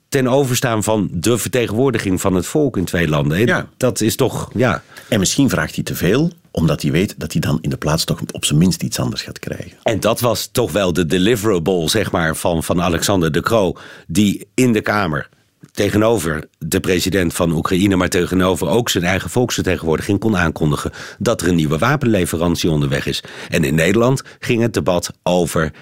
ten 0.09 0.29
overstaan 0.29 0.83
van 0.83 1.09
de 1.13 1.39
vertegenwoordiging 1.39 2.21
van 2.21 2.35
het 2.35 2.47
volk 2.47 2.77
in 2.77 2.85
twee 2.85 3.09
landen. 3.09 3.47
Ja. 3.47 3.69
Dat 3.77 4.01
is 4.01 4.17
toch, 4.17 4.51
ja. 4.55 4.83
En 5.09 5.19
misschien 5.19 5.51
vraagt 5.51 5.75
hij 5.75 5.85
te 5.85 5.95
veel, 5.95 6.31
omdat 6.51 6.83
hij 6.83 6.91
weet 6.91 7.15
dat 7.17 7.33
hij 7.33 7.41
dan 7.41 7.59
in 7.61 7.71
de 7.71 7.77
plaats 7.77 8.05
toch 8.05 8.21
op 8.31 8.45
zijn 8.45 8.59
minst 8.59 8.83
iets 8.83 8.99
anders 8.99 9.23
gaat 9.23 9.39
krijgen. 9.39 9.77
En 9.83 10.01
dat 10.01 10.21
was 10.21 10.49
toch 10.53 10.73
wel 10.73 10.93
de 10.93 11.07
deliverable, 11.07 11.89
zeg 11.89 12.11
maar, 12.11 12.37
van, 12.37 12.63
van 12.63 12.83
Alexander 12.83 13.33
de 13.33 13.41
Croo, 13.41 13.77
die 14.07 14.47
in 14.55 14.73
de 14.73 14.81
Kamer 14.81 15.29
tegenover 15.77 16.49
de 16.59 16.81
president 16.81 17.35
van 17.35 17.53
Oekraïne, 17.53 17.97
maar 17.97 18.09
tegenover 18.09 18.69
ook 18.69 18.89
zijn 18.89 19.05
eigen 19.05 19.31
volksvertegenwoordiging 19.31 20.19
kon 20.19 20.37
aankondigen 20.37 20.93
dat 21.19 21.41
er 21.41 21.49
een 21.49 21.55
nieuwe 21.55 21.79
wapenleverantie 21.79 22.71
onderweg 22.71 23.07
is. 23.07 23.23
En 23.49 23.65
in 23.65 23.75
Nederland 23.75 24.23
ging 24.39 24.63
het 24.63 24.75
debat 24.75 25.11
over 25.23 25.73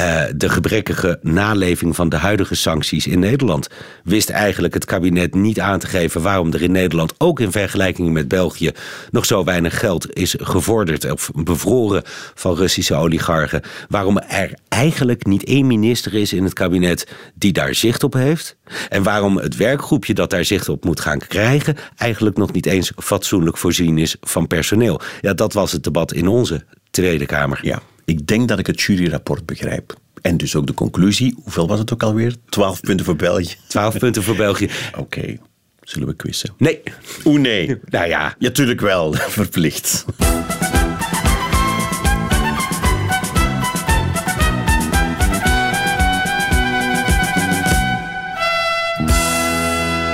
uh, 0.00 0.22
de 0.36 0.48
gebrekkige 0.48 1.18
naleving 1.22 1.96
van 1.96 2.08
de 2.08 2.16
huidige 2.16 2.54
sancties 2.54 3.06
in 3.06 3.18
Nederland. 3.18 3.68
Wist 4.04 4.30
eigenlijk 4.30 4.74
het 4.74 4.84
kabinet 4.84 5.34
niet 5.34 5.60
aan 5.60 5.78
te 5.78 5.86
geven 5.86 6.22
waarom 6.22 6.52
er 6.52 6.62
in 6.62 6.72
Nederland, 6.72 7.14
ook 7.18 7.40
in 7.40 7.52
vergelijking 7.52 8.12
met 8.12 8.28
België, 8.28 8.70
nog 9.10 9.26
zo 9.26 9.44
weinig 9.44 9.78
geld 9.78 10.14
is 10.14 10.34
gevorderd 10.38 11.10
of 11.10 11.30
bevroren 11.34 12.02
van 12.34 12.54
Russische 12.54 12.94
oligarchen. 12.94 13.62
Waarom 13.88 14.18
er 14.18 14.54
eigenlijk 14.68 15.26
niet 15.26 15.44
één 15.44 15.66
minister 15.66 16.14
is 16.14 16.32
in 16.32 16.44
het 16.44 16.52
kabinet 16.52 17.06
die 17.34 17.52
daar 17.52 17.74
zicht 17.74 18.04
op 18.04 18.12
heeft. 18.12 18.56
En 18.88 19.02
waarom 19.02 19.36
het 19.36 19.56
werkgroepje 19.56 20.14
dat 20.14 20.30
daar 20.30 20.44
zicht 20.44 20.68
op 20.68 20.84
moet 20.84 21.00
gaan 21.00 21.18
krijgen, 21.18 21.76
eigenlijk 21.96 22.36
nog 22.36 22.52
niet 22.52 22.66
eens 22.66 22.92
fatsoenlijk 22.96 23.56
voorzien 23.56 23.98
is 23.98 24.16
van 24.20 24.46
personeel. 24.46 25.00
Ja, 25.20 25.32
dat 25.32 25.52
was 25.52 25.72
het 25.72 25.84
debat 25.84 26.12
in 26.12 26.28
onze 26.28 26.64
Tweede 26.90 27.26
Kamer. 27.26 27.58
Ja. 27.62 27.82
Ik 28.04 28.26
denk 28.26 28.48
dat 28.48 28.58
ik 28.58 28.66
het 28.66 28.80
juryrapport 28.80 29.46
begrijp. 29.46 29.98
En 30.22 30.36
dus 30.36 30.56
ook 30.56 30.66
de 30.66 30.74
conclusie. 30.74 31.34
Hoeveel 31.42 31.68
was 31.68 31.78
het 31.78 31.92
ook 31.92 32.02
alweer? 32.02 32.34
12 32.48 32.80
punten 32.80 33.06
voor 33.06 33.16
België. 33.16 33.54
12 33.66 33.98
punten 33.98 34.22
voor 34.22 34.36
België. 34.36 34.68
Oké. 34.90 35.00
Okay. 35.00 35.40
Zullen 35.82 36.08
we 36.08 36.14
quizzen? 36.14 36.54
Nee. 36.58 36.82
Oeh, 37.24 37.40
nee. 37.40 37.78
Nou 37.90 38.08
ja. 38.08 38.34
Ja, 38.38 38.50
tuurlijk 38.50 38.80
wel. 38.80 39.12
Verplicht. 39.40 40.04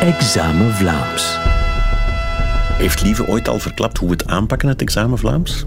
Examen 0.00 0.74
Vlaams. 0.74 1.38
Heeft 2.72 3.02
Lieve 3.02 3.26
ooit 3.26 3.48
al 3.48 3.58
verklapt 3.58 3.98
hoe 3.98 4.08
we 4.08 4.14
het 4.14 4.26
aanpakken, 4.26 4.68
het 4.68 4.80
examen 4.80 5.18
Vlaams? 5.18 5.64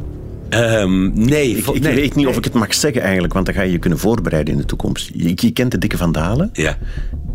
Um, 0.49 1.11
nee. 1.13 1.57
Ik, 1.57 1.67
ik 1.67 1.81
nee, 1.81 1.95
weet 1.95 2.15
niet 2.15 2.27
of 2.27 2.37
ik 2.37 2.43
het 2.43 2.53
mag 2.53 2.73
zeggen 2.73 3.01
eigenlijk, 3.01 3.33
want 3.33 3.45
dan 3.45 3.55
ga 3.55 3.61
je 3.61 3.71
je 3.71 3.79
kunnen 3.79 3.99
voorbereiden 3.99 4.53
in 4.53 4.59
de 4.59 4.65
toekomst. 4.65 5.11
Je, 5.13 5.31
je 5.35 5.51
kent 5.51 5.71
de 5.71 5.77
dikke 5.77 5.97
vandalen. 5.97 6.49
Ja. 6.53 6.77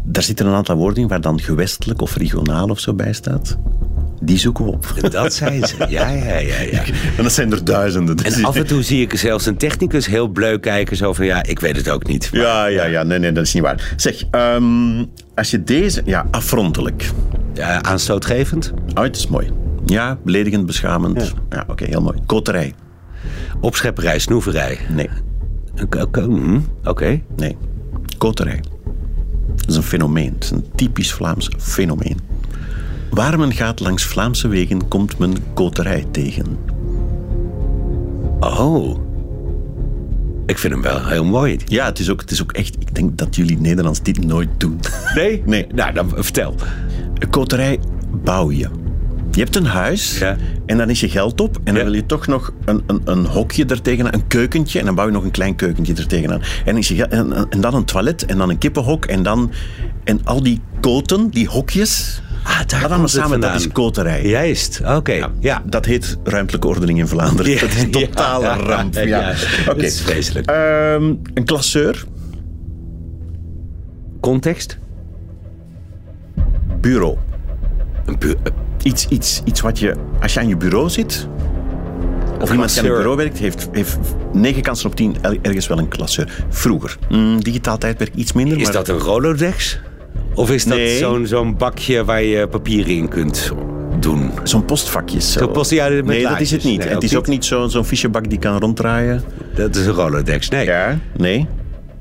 Daar 0.05 0.23
zitten 0.23 0.47
een 0.47 0.55
aantal 0.55 0.77
woorden 0.77 1.03
in 1.03 1.09
waar 1.09 1.21
dan 1.21 1.41
gewestelijk 1.41 2.01
of 2.01 2.17
regionaal 2.17 2.69
of 2.69 2.81
zo 2.81 2.95
bij 2.95 3.13
staat. 3.13 3.57
Die 4.21 4.39
zoeken 4.39 4.65
we 4.65 4.71
op. 4.71 4.95
Dat 5.11 5.35
zijn 5.35 5.67
ze. 5.67 5.77
Ja, 5.89 6.09
ja, 6.09 6.39
ja. 6.39 6.61
ja. 6.61 6.83
En 7.17 7.23
dat 7.23 7.33
zijn 7.33 7.53
er 7.53 7.65
duizenden. 7.65 8.17
Dus 8.17 8.37
en 8.37 8.45
af 8.45 8.57
en 8.57 8.67
toe 8.67 8.83
zie 8.83 9.01
ik 9.03 9.17
zelfs 9.17 9.47
een 9.47 9.57
technicus 9.57 10.07
heel 10.07 10.29
bleu 10.29 10.59
kijken. 10.59 10.97
Zo 10.97 11.13
van, 11.13 11.27
ja, 11.27 11.43
ik 11.43 11.61
weet 11.61 11.77
het 11.77 11.91
ook 11.91 12.07
niet. 12.07 12.33
Maar... 12.33 12.43
Ja, 12.43 12.67
ja, 12.67 12.85
ja. 12.85 13.03
Nee, 13.03 13.19
nee, 13.19 13.33
dat 13.33 13.45
is 13.45 13.55
niet 13.55 13.63
waar. 13.63 13.95
Zeg, 13.97 14.25
um, 14.31 15.07
als 15.35 15.51
je 15.51 15.65
deze... 15.65 16.03
Ja, 16.05 16.27
afrontelijk. 16.31 17.11
Ja, 17.55 17.83
aanstootgevend. 17.83 18.73
Oh, 18.95 19.03
het 19.03 19.17
is 19.17 19.27
mooi. 19.27 19.51
Ja, 19.87 20.19
beledigend, 20.25 20.67
beschamend. 20.67 21.23
Ja, 21.23 21.33
ja 21.51 21.61
oké, 21.61 21.73
okay, 21.73 21.89
heel 21.89 22.03
mooi. 22.03 22.19
Koterij. 22.27 22.75
Opschepperij, 23.61 24.19
snoeverij. 24.19 24.79
Nee. 24.89 25.09
Oké. 25.83 26.01
Okay, 26.01 26.25
mm, 26.25 26.67
okay. 26.85 27.23
Nee. 27.37 27.57
Koterij. 28.19 28.63
Dat 29.57 29.69
is 29.69 29.77
een 29.77 29.83
fenomeen. 29.83 30.33
Het 30.35 30.45
is 30.45 30.51
een 30.51 30.67
typisch 30.75 31.13
Vlaams 31.13 31.51
fenomeen. 31.59 32.19
Waar 33.11 33.39
men 33.39 33.53
gaat 33.53 33.81
langs 33.81 34.05
Vlaamse 34.05 34.49
wegen 34.49 34.89
komt 34.89 35.19
men 35.19 35.35
koterij 35.55 36.05
tegen. 36.11 36.59
Oh. 38.41 38.99
Ik 40.47 40.59
vind 40.59 40.73
hem 40.73 40.83
wel 40.83 41.07
heel 41.07 41.25
mooi. 41.25 41.59
Ja, 41.67 41.85
het 41.85 41.99
is, 41.99 42.11
ook, 42.11 42.21
het 42.21 42.31
is 42.31 42.43
ook 42.43 42.53
echt... 42.53 42.77
Ik 42.79 42.95
denk 42.95 43.19
dat 43.19 43.37
jullie 43.37 43.59
Nederlands 43.59 44.03
dit 44.03 44.25
nooit 44.25 44.49
doen. 44.59 44.81
Nee? 45.15 45.43
Nee. 45.47 45.67
Nou, 45.75 45.93
dan 45.93 46.13
vertel. 46.15 46.55
Een 47.19 47.31
koterij 47.31 47.79
bouw 48.25 48.51
je. 48.51 48.69
Je 49.35 49.41
hebt 49.41 49.57
een 49.57 49.67
huis 49.67 50.19
Ja. 50.19 50.37
en 50.67 50.77
dan 50.79 50.91
is 50.91 51.01
je 51.01 51.09
geld 51.09 51.41
op. 51.41 51.57
En 51.57 51.63
dan 51.65 51.75
Ja. 51.75 51.83
wil 51.85 51.93
je 51.93 52.07
toch 52.07 52.27
nog 52.27 52.53
een, 52.65 52.83
een, 52.87 53.01
een 53.05 53.25
hokje 53.27 53.65
ertegenaan, 53.67 54.13
een 54.15 54.27
keukentje. 54.27 54.79
En 54.79 54.85
dan 54.85 54.95
bouw 54.95 55.07
je 55.07 55.13
nog 55.13 55.25
een 55.25 55.31
klein 55.31 55.55
keukentje 55.57 55.95
ertegenaan. 55.95 56.41
En, 56.65 56.77
is 56.77 56.89
je, 56.89 57.05
en, 57.07 57.33
en- 57.51 57.61
dan 57.61 57.75
een 57.75 57.85
toilet 57.85 58.27
en 58.27 58.39
dan 58.39 58.51
een 58.51 58.59
kippenhok. 58.59 59.05
En, 59.05 59.23
dan, 59.23 59.53
en 60.05 60.21
al 60.25 60.43
die 60.43 60.61
koten, 60.81 61.29
die 61.31 61.49
hokjes. 61.49 62.23
Ah, 62.43 62.57
daar 62.67 62.81
dat 62.81 62.91
allemaal 62.91 63.09
samen, 63.09 63.31
dat 63.41 63.51
vandaan. 63.51 63.55
is 63.67 63.69
koterij. 63.73 64.27
Juist, 64.27 64.81
oké. 64.87 65.29
Ja. 65.41 65.63
Dat 65.67 65.85
heet 65.85 66.19
ruimtelijke 66.25 66.67
ordening 66.69 66.99
in 66.99 67.09
Vlaanderen. 67.09 67.53
Ja, 67.53 67.61
dat 67.61 67.69
is 67.69 67.83
een 67.83 67.91
totale 68.07 68.45
ja, 68.45 68.57
ramp. 68.57 68.95
ja. 68.95 69.29
Oké. 69.31 69.65
Dat 69.65 69.83
is 69.83 70.01
vreselijk. 70.01 70.47
Ehm, 70.51 71.15
een 71.35 71.45
klasseur, 71.45 72.05
Context? 74.21 74.79
bureau. 76.81 77.17
Een 78.07 78.17
bu- 78.19 78.35
eh, 78.43 78.53
Iets, 78.85 79.07
iets, 79.09 79.43
iets 79.45 79.61
wat 79.61 79.79
je, 79.79 79.95
als 80.21 80.35
je 80.35 80.41
aan 80.41 80.49
je 80.49 80.57
bureau 80.57 80.91
zit, 80.91 81.29
of 82.41 82.51
iemand 82.51 82.69
die 82.71 82.79
aan 82.79 82.85
het 82.87 82.95
bureau 82.97 83.17
werkt, 83.17 83.39
heeft, 83.39 83.69
heeft 83.73 83.99
negen 84.33 84.63
kansen 84.63 84.87
op 84.91 84.97
tien 84.97 85.17
er- 85.21 85.39
ergens 85.43 85.67
wel 85.67 85.79
een 85.79 85.89
klasseur. 85.89 86.45
Vroeger. 86.49 86.97
Mm, 87.09 87.43
digitaal 87.43 87.79
tijdperk 87.79 88.15
iets 88.15 88.33
minder. 88.33 88.57
Is 88.59 88.63
maar 88.65 88.73
dat 88.73 88.89
een 88.89 88.99
Rolodex? 88.99 89.81
Of 90.35 90.51
is 90.51 90.65
dat 90.65 90.77
Nee. 90.79 90.99
zo'n 90.99 91.27
zo'n 91.27 91.57
bakje 91.57 92.05
waar 92.05 92.23
je 92.23 92.49
papieren 92.49 92.93
in 92.97 93.09
kunt 93.09 93.53
doen? 94.01 94.31
Zo'n 94.43 94.65
postvakjes. 94.65 95.33
Zo. 95.33 95.39
Zo'n 95.39 95.51
post- 95.53 95.71
ja, 95.71 95.89
met 95.89 96.05
nee, 96.05 96.23
dat 96.23 96.41
is 96.41 96.51
het 96.51 96.65
niet. 96.65 96.79
Nee, 96.79 96.87
het 96.89 96.97
ook 96.97 97.03
is 97.03 97.17
ook 97.17 97.27
niet. 97.27 97.31
niet 97.35 97.45
zo- 97.45 97.69
zo'n 97.69 97.85
fichebak 97.85 98.29
die 98.31 98.39
kan 98.39 98.59
ronddraaien. 98.59 99.23
Dat 99.55 99.77
is 99.77 99.87
een 99.87 99.93
Rolodex. 99.93 100.49
Nee. 100.49 100.65
Ja, 100.65 100.99
nee. 101.17 101.47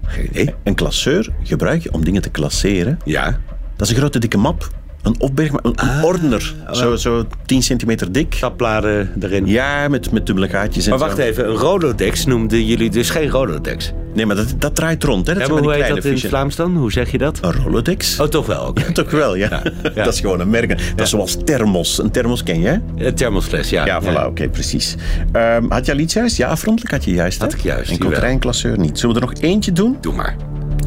Geen 0.06 0.28
idee. 0.30 0.54
Een 0.64 0.76
klasseur 0.76 1.30
gebruik 1.44 1.84
je 1.84 1.94
om 1.94 2.04
dingen 2.04 2.22
te 2.22 2.30
klasseren. 2.30 3.00
Ja. 3.06 3.40
Dat 3.76 3.88
is 3.88 3.94
een 3.94 4.00
grote 4.00 4.20
dikke 4.20 4.38
map. 4.38 4.68
Een 5.04 5.16
opberg, 5.20 5.52
een, 5.62 5.76
Ah. 5.76 5.98
een 5.98 6.04
ordener. 6.04 6.54
Zo, 6.72 6.96
zo 6.96 7.26
10 7.46 7.64
centimeter 7.64 8.12
dik. 8.12 8.34
Tabbladen 8.34 9.12
erin. 9.22 9.48
Ja, 9.48 9.88
met, 9.88 10.12
met 10.12 10.26
dubbele 10.26 10.48
gaatjes 10.50 10.84
en 10.84 10.90
Maar 10.90 11.00
wacht 11.00 11.16
zo. 11.16 11.22
even, 11.22 11.50
een 11.50 11.56
Rolodex 11.56 12.26
noemden 12.26 12.66
jullie 12.66 12.90
dus 12.90 13.10
geen 13.10 13.30
Rolodex. 13.30 13.94
Nee, 14.14 14.26
maar 14.26 14.36
dat, 14.36 14.54
dat 14.58 14.76
draait 14.76 15.04
rond. 15.04 15.28
Hè. 15.28 15.34
Dat 15.34 15.42
Ja, 15.42 15.48
zijn 15.50 15.64
maar 15.64 15.74
hoe 15.76 15.84
heet 15.84 15.96
dat 15.96 16.06
in. 16.06 16.18
Vlaams 16.20 16.56
dan? 16.56 16.76
Hoe 16.78 16.92
zeg 16.92 17.12
je 17.12 17.18
dat? 17.18 17.40
Een 17.42 17.52
Rolodex? 17.54 18.20
Oh, 18.20 18.28
toch 18.28 18.46
wel. 18.46 18.74
Toch 18.94 19.12
wel, 19.12 19.36
ja. 19.36 19.62
ja. 19.96 20.04
Dat 20.04 20.14
is 20.14 20.20
gewoon 20.20 20.40
een 20.40 20.50
merk. 20.50 20.70
Dat 20.70 21.06
is 21.06 21.10
zoals 21.10 21.38
thermos. 21.44 21.98
Een 22.04 22.12
thermos 22.12 22.44
ken 22.44 22.62
je? 22.62 22.80
Een 22.98 23.16
thermosfles, 23.16 23.70
ja. 23.70 23.86
Ja, 23.86 24.02
voilà, 24.04 24.26
oké, 24.28 24.50
precies. 24.50 24.96
Ehm, 25.32 25.66
had 25.72 25.86
je 25.86 25.92
al 25.92 25.98
iets 25.98 26.14
juist? 26.14 26.38
Ja, 26.38 26.48
afrondelijk 26.50 26.92
had 26.94 27.04
je 27.04 27.12
juist, 27.12 27.38
hè? 27.40 27.46
Had 27.46 27.54
ik 27.54 27.62
juist, 27.62 27.90
En 27.90 27.94
jawel. 27.96 28.10
koterijnklasseur 28.12 28.80
niet. 28.80 29.00
Zullen 29.00 29.16
we 29.16 29.22
er 29.22 29.28
nog 29.28 29.38
eentje 29.42 29.72
doen? 29.72 29.98
Doe 30.02 30.14
maar. 30.14 30.36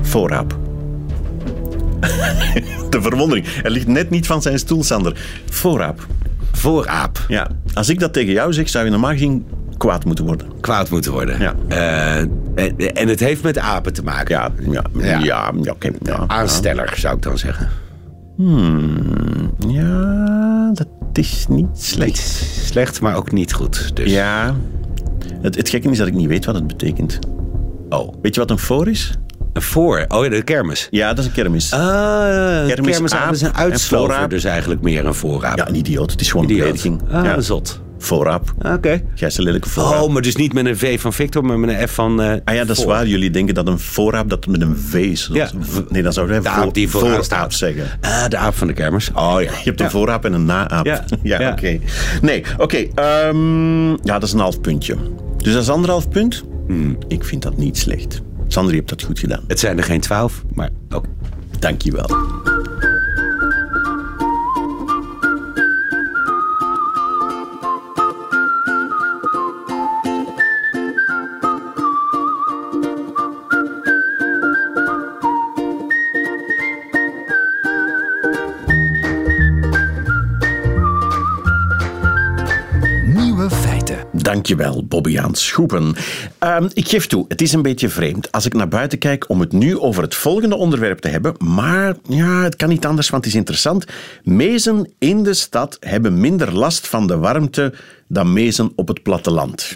Voorraap. 0.03 0.57
De 2.97 3.03
verwondering. 3.03 3.47
Hij 3.63 3.71
ligt 3.71 3.87
net 3.87 4.11
niet 4.11 4.27
van 4.27 4.43
zijn 4.43 4.59
stoel, 4.59 4.85
Sander. 4.85 5.17
Voorraap. 5.51 6.07
Vooraap. 6.53 7.25
Ja. 7.29 7.49
Als 7.75 7.89
ik 7.89 7.99
dat 7.99 8.13
tegen 8.13 8.33
jou 8.33 8.53
zeg, 8.53 8.69
zou 8.69 8.85
je 8.85 8.91
normaal 8.91 9.11
gezien 9.11 9.47
kwaad 9.79 10.05
moeten 10.05 10.25
worden. 10.25 10.47
Kwaad 10.61 10.91
moeten 10.91 11.13
worden. 11.13 11.41
Ja. 11.41 11.55
Eh, 11.69 12.19
en, 12.55 12.77
en 12.95 13.09
het 13.09 13.21
heeft 13.21 13.43
met 13.43 13.59
apen 13.59 13.93
te 13.93 14.03
maken. 14.03 14.35
Ja, 14.37 14.51
ja, 14.71 14.85
Ja. 14.99 15.19
ja. 15.19 15.53
ja. 16.03 16.25
Aansteller, 16.27 16.95
zou 16.97 17.17
ik 17.17 17.23
dan 17.23 17.39
zeggen. 17.39 17.69
Ja, 19.69 20.71
dat 20.73 20.89
is 21.13 21.47
niet 21.49 21.67
slecht. 21.73 22.19
Slecht, 22.65 23.01
maar 23.01 23.17
ook 23.17 23.33
niet 23.33 23.53
goed. 23.53 23.97
Dus. 23.97 24.13
Ja. 24.13 24.57
Het, 25.41 25.57
het 25.57 25.69
gekke 25.69 25.91
is 25.91 25.99
dat 25.99 26.07
ik 26.07 26.15
niet 26.15 26.29
weet 26.29 26.45
wat 26.45 26.55
het 26.55 26.67
betekent. 26.67 27.19
Oh. 27.89 28.15
Weet 28.23 28.35
je 28.35 28.41
wat 28.41 28.51
een 28.51 28.59
voor 28.59 28.89
is? 28.89 29.15
Een 29.57 29.63
voor. 29.63 30.05
Oh 30.09 30.25
ja, 30.25 30.31
de 30.31 30.43
kermis. 30.43 30.89
Ja, 30.91 31.09
dat 31.09 31.19
is 31.19 31.25
een 31.27 31.33
kermis. 31.33 31.73
Ah, 31.73 32.67
Kermis, 32.67 32.91
kermisaap 32.95 33.21
aap 33.23 33.33
is 33.33 33.41
een 33.43 33.55
uitslover, 33.57 34.09
voorraap. 34.09 34.31
dus 34.31 34.45
eigenlijk 34.45 34.81
meer 34.83 35.07
een 35.07 35.15
voorraap. 35.15 35.57
Ja, 35.59 35.69
een 35.69 35.75
idioot. 35.75 36.11
Het 36.11 36.21
is 36.21 36.31
gewoon 36.31 36.51
een 36.51 36.57
belediging. 36.57 37.01
Ah, 37.13 37.25
ja. 37.25 37.41
zot. 37.41 37.81
Voorraap. 37.99 38.53
Oké. 38.75 39.03
Jij 39.15 39.29
is 39.29 39.37
een 39.37 39.45
lelijke 39.45 39.69
voorraap. 39.69 40.03
Oh, 40.03 40.13
maar 40.13 40.23
dus 40.23 40.37
niet 40.37 40.53
met 40.53 40.67
een 40.67 40.77
V 40.79 41.01
van 41.01 41.13
Victor, 41.13 41.45
maar 41.45 41.59
met 41.59 41.71
een 41.81 41.89
F 41.89 41.93
van... 41.95 42.23
eh, 42.23 42.33
Ah 42.45 42.55
ja, 42.55 42.65
dat 42.65 42.77
is 42.77 42.83
voor. 42.83 42.93
waar. 42.93 43.07
Jullie 43.07 43.31
denken 43.31 43.55
dat 43.55 43.67
een 43.67 43.79
voorraap 43.79 44.29
dat 44.31 44.47
met 44.47 44.61
een 44.63 44.77
V 44.77 44.95
is. 44.95 45.31
Ja. 45.33 45.49
Nee, 45.89 46.03
dan 46.03 46.13
zouden 46.13 46.43
wij 46.43 46.53
voor, 46.53 46.73
die 46.73 46.89
vooraan 46.89 47.09
vooraap 47.09 47.25
staat. 47.25 47.55
zeggen. 47.55 47.85
Ah, 48.01 48.29
de 48.29 48.37
aap 48.37 48.55
van 48.55 48.67
de 48.67 48.73
kermis. 48.73 49.11
Oh 49.15 49.37
ja. 49.39 49.51
Je 49.51 49.51
hebt 49.65 49.81
een 49.81 49.91
voorraap 49.91 50.25
en 50.25 50.33
een 50.33 50.45
naaap. 50.45 50.85
Ja. 50.87 51.05
Ja, 51.23 51.41
Ja. 51.41 51.51
oké. 51.51 51.79
Nee, 52.23 52.43
oké. 52.59 52.77
ehm, 52.95 53.89
ja, 53.91 53.97
dat 54.03 54.23
is 54.23 54.33
een 54.33 54.39
half 54.41 54.61
puntje. 54.61 54.95
Dus 55.37 55.53
dat 55.53 55.63
is 55.63 55.69
anderhalf 55.71 56.09
punt? 56.09 56.43
Hmm. 56.67 56.99
Ik 57.09 57.25
vind 57.25 57.43
dat 57.43 57.57
niet 57.57 57.79
slecht. 57.79 58.21
Sander, 58.49 58.73
je 58.73 58.79
hebt 58.79 58.91
dat 58.91 59.03
goed 59.03 59.19
gedaan. 59.19 59.45
Het 59.47 59.61
zijn 59.61 59.79
er 59.79 59.85
geen 59.85 60.01
twaalf, 60.01 60.45
maar 60.55 60.71
ook. 60.91 61.05
Je 61.83 61.93
Dankjewel, 84.47 84.85
Bobby-Aan 84.85 85.35
Schoepen. 85.35 85.95
Ehm, 86.39 86.69
ik 86.73 86.89
geef 86.89 87.07
toe, 87.07 87.25
het 87.29 87.41
is 87.41 87.53
een 87.53 87.63
beetje 87.63 87.89
vreemd 87.89 88.33
als 88.33 88.47
ik 88.47 88.55
naar 88.55 88.69
buiten 88.69 88.99
kijk 88.99 89.29
om 89.29 89.41
het 89.41 89.53
nu 89.53 89.79
over 89.79 90.03
het 90.03 90.15
volgende 90.15 90.57
onderwerp 90.57 90.99
te 90.99 91.09
hebben. 91.09 91.35
Maar 91.39 91.95
ja, 92.09 92.43
het 92.43 92.57
kan 92.57 92.69
niet 92.69 92.87
anders, 92.87 93.09
want 93.09 93.25
het 93.25 93.33
is 93.33 93.39
interessant. 93.39 93.85
Mezen 94.23 94.93
in 94.99 95.23
de 95.23 95.35
stad 95.35 95.77
hebben 95.81 96.21
minder 96.21 96.53
last 96.53 96.87
van 96.87 97.07
de 97.07 97.17
warmte 97.17 97.73
dan 98.09 98.33
mezen 98.33 98.73
op 98.77 98.89
het 98.89 99.03
platteland. 99.03 99.75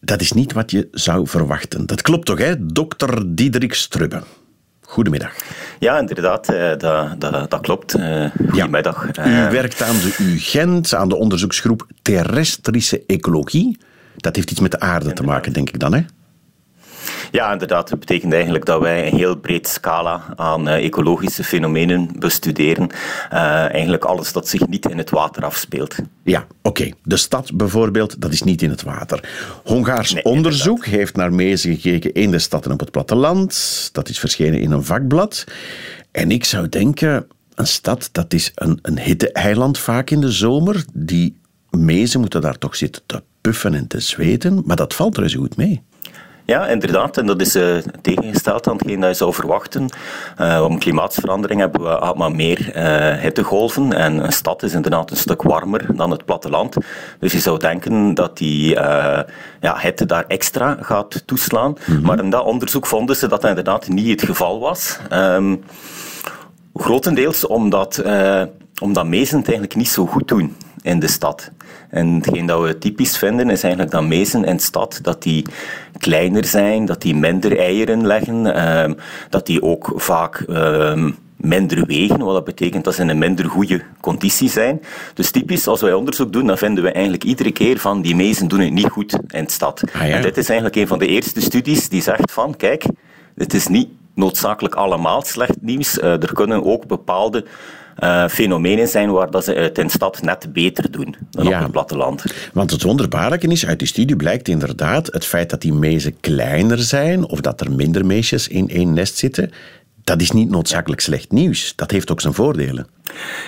Dat 0.00 0.20
is 0.20 0.32
niet 0.32 0.52
wat 0.52 0.70
je 0.70 0.88
zou 0.92 1.26
verwachten. 1.26 1.86
Dat 1.86 2.02
klopt 2.02 2.26
toch, 2.26 2.38
hè? 2.38 2.66
Dokter 2.66 3.34
Diederik 3.34 3.74
Strubbe. 3.74 4.22
Goedemiddag. 4.86 5.32
Ja, 5.78 5.98
inderdaad, 5.98 6.48
eh, 6.48 6.76
dat, 6.78 7.20
dat, 7.20 7.50
dat 7.50 7.60
klopt. 7.60 7.94
Eh, 7.94 8.24
Goedemiddag. 8.50 9.04
U 9.06 9.10
Eh, 9.12 9.48
werkt 9.48 9.82
aan 9.82 9.94
de 9.96 10.14
UGent, 10.18 10.94
aan 10.94 11.08
de 11.08 11.16
onderzoeksgroep 11.16 11.86
Terrestrische 12.02 13.02
Ecologie. 13.06 13.78
Dat 14.16 14.36
heeft 14.36 14.50
iets 14.50 14.60
met 14.60 14.70
de 14.70 14.80
aarde 14.80 15.12
te 15.12 15.22
maken, 15.22 15.52
denk 15.52 15.68
ik 15.68 15.78
dan, 15.78 15.94
hè? 15.94 16.00
Ja, 17.34 17.52
inderdaad. 17.52 17.88
Dat 17.88 17.98
betekent 17.98 18.32
eigenlijk 18.32 18.64
dat 18.64 18.80
wij 18.80 19.06
een 19.06 19.16
heel 19.16 19.36
breed 19.36 19.68
scala 19.68 20.24
aan 20.36 20.68
eh, 20.68 20.84
ecologische 20.84 21.44
fenomenen 21.44 22.10
bestuderen. 22.18 22.88
Eh, 23.30 23.40
eigenlijk 23.72 24.04
alles 24.04 24.32
dat 24.32 24.48
zich 24.48 24.66
niet 24.66 24.90
in 24.90 24.98
het 24.98 25.10
water 25.10 25.44
afspeelt. 25.44 25.96
Ja, 26.24 26.46
oké. 26.62 26.90
De 27.02 27.16
stad 27.16 27.56
bijvoorbeeld, 27.56 28.20
dat 28.20 28.32
is 28.32 28.42
niet 28.42 28.62
in 28.62 28.70
het 28.70 28.82
water. 28.82 29.28
Hongaars 29.64 30.12
Nee, 30.12 30.24
onderzoek 30.24 30.86
heeft 30.86 31.16
naar 31.16 31.32
mezen 31.32 31.76
gekeken 31.76 32.12
in 32.12 32.30
de 32.30 32.38
stad 32.38 32.66
en 32.66 32.72
op 32.72 32.80
het 32.80 32.90
platteland. 32.90 33.88
Dat 33.92 34.08
is 34.08 34.18
verschenen 34.18 34.60
in 34.60 34.70
een 34.70 34.84
vakblad. 34.84 35.44
En 36.10 36.30
ik 36.30 36.44
zou 36.44 36.68
denken, 36.68 37.26
een 37.54 37.66
stad, 37.66 38.08
dat 38.12 38.32
is 38.32 38.52
een, 38.54 38.78
een 38.82 38.98
hitte-eiland 38.98 39.78
vaak 39.78 40.10
in 40.10 40.20
de 40.20 40.32
zomer. 40.32 40.84
Die 40.92 41.40
mezen 41.70 42.20
moeten 42.20 42.40
daar 42.40 42.58
toch 42.58 42.76
zitten 42.76 43.02
te 43.06 43.22
puffen 43.40 43.74
en 43.74 43.86
te 43.86 44.00
zweten. 44.00 44.62
Maar 44.64 44.76
dat 44.76 44.94
valt 44.94 45.18
reuze 45.18 45.38
goed 45.38 45.56
mee. 45.56 45.82
Ja, 46.46 46.66
inderdaad. 46.66 47.16
En 47.16 47.26
dat 47.26 47.40
is 47.40 47.54
eh, 47.54 47.76
tegengesteld 48.02 48.68
aan 48.68 48.76
hetgeen 48.76 49.00
dat 49.00 49.08
je 49.08 49.16
zou 49.16 49.32
verwachten. 49.32 49.88
Eh, 50.36 50.64
om 50.68 50.78
klimaatsverandering 50.78 51.60
hebben 51.60 51.82
we 51.82 51.98
allemaal 51.98 52.30
meer 52.30 52.72
eh, 52.72 53.20
hittegolven. 53.20 53.92
En 53.92 54.24
een 54.24 54.32
stad 54.32 54.62
is 54.62 54.74
inderdaad 54.74 55.10
een 55.10 55.16
stuk 55.16 55.42
warmer 55.42 55.96
dan 55.96 56.10
het 56.10 56.24
platteland. 56.24 56.76
Dus 57.18 57.32
je 57.32 57.40
zou 57.40 57.58
denken 57.58 58.14
dat 58.14 58.38
die 58.38 58.68
ja, 59.60 59.76
hitte 59.78 60.06
daar 60.06 60.24
extra 60.28 60.76
gaat 60.80 61.22
toeslaan. 61.26 61.76
Maar 62.02 62.18
in 62.18 62.30
dat 62.30 62.44
onderzoek 62.44 62.86
vonden 62.86 63.16
ze 63.16 63.28
dat 63.28 63.40
dat 63.40 63.50
inderdaad 63.50 63.88
niet 63.88 64.20
het 64.20 64.30
geval 64.30 64.60
was. 64.60 64.98
Ehm, 65.08 65.56
Grotendeels 66.74 67.46
omdat, 67.46 68.02
omdat 68.80 69.06
mezen 69.06 69.36
het 69.38 69.46
eigenlijk 69.46 69.76
niet 69.76 69.88
zo 69.88 70.06
goed 70.06 70.28
doen 70.28 70.56
in 70.82 71.00
de 71.00 71.08
stad. 71.08 71.50
En 71.90 72.14
hetgeen 72.14 72.46
dat 72.46 72.62
we 72.62 72.78
typisch 72.78 73.18
vinden 73.18 73.50
is 73.50 73.62
eigenlijk 73.62 73.92
dat 73.92 74.04
mezen 74.04 74.44
in 74.44 74.56
de 74.56 74.62
stad 74.62 74.98
dat 75.02 75.22
die 75.22 75.46
kleiner 75.98 76.44
zijn, 76.44 76.84
dat 76.84 77.02
die 77.02 77.14
minder 77.14 77.58
eieren 77.58 78.06
leggen, 78.06 78.54
ehm, 78.54 78.94
dat 79.30 79.46
die 79.46 79.62
ook 79.62 79.92
vaak 79.96 80.40
ehm, 80.40 81.10
minder 81.36 81.86
wegen, 81.86 82.18
wat 82.18 82.34
dat 82.34 82.44
betekent 82.44 82.84
dat 82.84 82.94
ze 82.94 83.02
in 83.02 83.08
een 83.08 83.18
minder 83.18 83.44
goede 83.44 83.82
conditie 84.00 84.48
zijn. 84.48 84.82
Dus 85.14 85.30
typisch, 85.30 85.66
als 85.66 85.80
wij 85.80 85.92
onderzoek 85.92 86.32
doen, 86.32 86.46
dan 86.46 86.58
vinden 86.58 86.84
we 86.84 86.90
eigenlijk 86.92 87.24
iedere 87.24 87.52
keer 87.52 87.78
van 87.78 88.02
die 88.02 88.16
mezen 88.16 88.48
doen 88.48 88.60
het 88.60 88.72
niet 88.72 88.90
goed 88.90 89.18
in 89.28 89.44
de 89.44 89.50
stad. 89.50 89.82
Ah, 89.92 90.08
ja. 90.08 90.14
En 90.14 90.22
dit 90.22 90.36
is 90.36 90.48
eigenlijk 90.48 90.78
een 90.78 90.86
van 90.86 90.98
de 90.98 91.06
eerste 91.06 91.40
studies 91.40 91.88
die 91.88 92.02
zegt 92.02 92.32
van, 92.32 92.56
kijk, 92.56 92.84
het 93.34 93.54
is 93.54 93.66
niet 93.66 93.88
noodzakelijk 94.14 94.74
allemaal 94.74 95.22
slecht 95.22 95.56
nieuws. 95.60 95.98
Uh, 95.98 96.04
er 96.04 96.32
kunnen 96.32 96.64
ook 96.64 96.86
bepaalde 96.86 97.44
uh, 97.98 98.28
fenomenen 98.28 98.88
zijn 98.88 99.10
waar 99.10 99.30
dat 99.30 99.44
ze 99.44 99.52
het 99.52 99.78
in 99.78 99.90
stad 99.90 100.22
net 100.22 100.52
beter 100.52 100.90
doen 100.90 101.16
dan 101.30 101.46
op 101.46 101.52
het 101.52 101.70
platteland. 101.70 102.24
Want 102.52 102.70
het 102.70 102.82
wonderbaarlijke 102.82 103.46
is, 103.46 103.66
uit 103.66 103.78
die 103.78 103.88
studie 103.88 104.16
blijkt 104.16 104.48
inderdaad 104.48 105.06
het 105.12 105.24
feit 105.24 105.50
dat 105.50 105.60
die 105.60 105.72
mezen 105.72 106.20
kleiner 106.20 106.78
zijn 106.78 107.28
of 107.28 107.40
dat 107.40 107.60
er 107.60 107.72
minder 107.72 108.06
meisjes 108.06 108.48
in 108.48 108.68
één 108.68 108.92
nest 108.92 109.16
zitten, 109.16 109.50
dat 110.04 110.20
is 110.20 110.30
niet 110.30 110.50
noodzakelijk 110.50 111.00
slecht 111.00 111.32
nieuws. 111.32 111.72
Dat 111.76 111.90
heeft 111.90 112.10
ook 112.10 112.20
zijn 112.20 112.34
voordelen. 112.34 112.86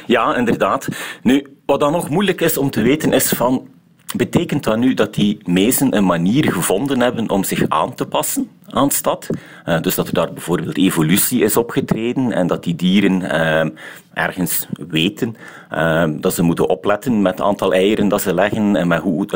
Ja, 0.06 0.36
inderdaad. 0.36 0.88
Nu, 1.22 1.46
wat 1.66 1.80
dan 1.80 1.92
nog 1.92 2.08
moeilijk 2.08 2.40
is 2.40 2.58
om 2.58 2.70
te 2.70 2.82
weten 2.82 3.12
is 3.12 3.28
van 3.28 3.68
Betekent 4.16 4.64
dat 4.64 4.78
nu 4.78 4.94
dat 4.94 5.14
die 5.14 5.38
mezen 5.44 5.96
een 5.96 6.04
manier 6.04 6.52
gevonden 6.52 7.00
hebben 7.00 7.30
om 7.30 7.44
zich 7.44 7.68
aan 7.68 7.94
te 7.94 8.06
passen 8.06 8.48
aan 8.70 8.90
stad? 8.90 9.26
Uh, 9.66 9.80
dus 9.80 9.94
dat 9.94 10.06
er 10.06 10.14
daar 10.14 10.32
bijvoorbeeld 10.32 10.76
evolutie 10.76 11.42
is 11.42 11.56
opgetreden 11.56 12.32
en 12.32 12.46
dat 12.46 12.64
die 12.64 12.74
dieren 12.74 13.20
uh, 13.20 13.64
ergens 14.14 14.66
weten 14.88 15.36
uh, 15.72 16.04
dat 16.10 16.34
ze 16.34 16.42
moeten 16.42 16.68
opletten 16.68 17.22
met 17.22 17.32
het 17.32 17.46
aantal 17.46 17.72
eieren 17.72 18.08
dat 18.08 18.22
ze 18.22 18.34
leggen 18.34 18.76
en 18.76 18.88
met 18.88 19.00
hoe, 19.00 19.26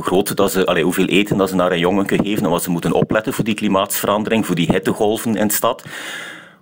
groot 0.00 0.36
dat 0.36 0.52
ze, 0.52 0.66
allee, 0.66 0.84
hoeveel 0.84 1.06
eten 1.06 1.36
dat 1.36 1.48
ze 1.48 1.56
naar 1.56 1.72
een 1.72 1.78
jongen 1.78 2.08
geven 2.08 2.44
en 2.44 2.50
wat 2.50 2.62
ze 2.62 2.70
moeten 2.70 2.92
opletten 2.92 3.32
voor 3.32 3.44
die 3.44 3.54
klimaatsverandering, 3.54 4.46
voor 4.46 4.54
die 4.54 4.72
hittegolven 4.72 5.36
in 5.36 5.50
stad. 5.50 5.84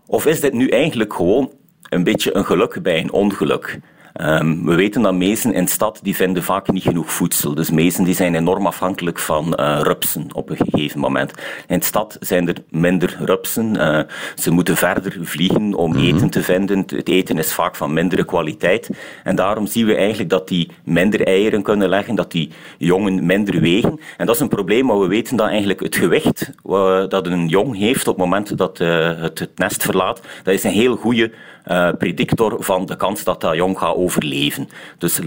Of 0.06 0.26
is 0.26 0.40
dit 0.40 0.52
nu 0.52 0.68
eigenlijk 0.68 1.14
gewoon 1.14 1.52
een 1.88 2.04
beetje 2.04 2.34
een 2.36 2.44
geluk 2.44 2.82
bij 2.82 3.00
een 3.00 3.12
ongeluk? 3.12 3.80
Um, 4.20 4.64
we 4.64 4.74
weten 4.74 5.02
dat 5.02 5.14
mezen 5.14 5.52
in 5.54 5.68
stad 5.68 6.00
die 6.02 6.16
vinden 6.16 6.42
vaak 6.42 6.72
niet 6.72 6.82
genoeg 6.82 7.12
voedsel. 7.12 7.54
Dus 7.54 7.70
mezen 7.70 8.04
die 8.04 8.14
zijn 8.14 8.34
enorm 8.34 8.66
afhankelijk 8.66 9.18
van 9.18 9.56
uh, 9.60 9.80
rupsen 9.82 10.26
op 10.32 10.50
een 10.50 10.56
gegeven 10.56 11.00
moment. 11.00 11.32
In 11.66 11.82
stad 11.82 12.16
zijn 12.20 12.48
er 12.48 12.54
minder 12.70 13.16
rupsen. 13.20 13.74
Uh, 13.74 14.00
ze 14.34 14.50
moeten 14.50 14.76
verder 14.76 15.16
vliegen 15.20 15.74
om 15.74 15.90
mm 15.90 15.96
-hmm. 15.96 16.14
eten 16.14 16.30
te 16.30 16.42
vinden. 16.42 16.78
Het 16.86 17.08
eten 17.08 17.38
is 17.38 17.52
vaak 17.52 17.76
van 17.76 17.92
mindere 17.92 18.24
kwaliteit. 18.24 18.90
En 19.24 19.36
daarom 19.36 19.66
zien 19.66 19.86
we 19.86 19.94
eigenlijk 19.94 20.30
dat 20.30 20.48
die 20.48 20.70
minder 20.84 21.26
eieren 21.26 21.62
kunnen 21.62 21.88
leggen, 21.88 22.14
dat 22.14 22.32
die 22.32 22.50
jongen 22.78 23.26
minder 23.26 23.60
wegen. 23.60 24.00
En 24.16 24.26
dat 24.26 24.34
is 24.34 24.40
een 24.40 24.48
probleem, 24.48 24.86
maar 24.86 25.00
we 25.00 25.06
weten 25.06 25.36
dat 25.36 25.48
eigenlijk 25.48 25.80
het 25.80 25.96
gewicht 25.96 26.50
uh, 26.66 27.08
dat 27.08 27.26
een 27.26 27.48
jong 27.48 27.76
heeft 27.76 28.08
op 28.08 28.16
het 28.16 28.24
moment 28.24 28.58
dat 28.58 28.78
het 28.78 29.38
het 29.38 29.58
nest 29.58 29.82
verlaat, 29.82 30.20
dat 30.42 30.54
is 30.54 30.64
een 30.64 30.70
heel 30.70 30.96
goede 30.96 31.30
uh, 31.68 31.88
predictor 31.98 32.56
van 32.58 32.86
de 32.86 32.96
kans 32.96 33.24
dat 33.24 33.40
dat 33.40 33.54
jong 33.54 33.78
gaat 33.78 33.94
overleven. 33.94 34.68
Dus 34.98 35.20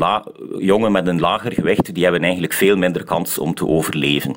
jongen 0.57 0.91
met 0.91 1.07
een 1.07 1.19
lager 1.19 1.51
gewicht 1.51 1.93
die 1.93 2.03
hebben 2.03 2.23
eigenlijk 2.23 2.53
veel 2.53 2.77
minder 2.77 3.03
kans 3.03 3.37
om 3.37 3.53
te 3.53 3.67
overleven. 3.67 4.35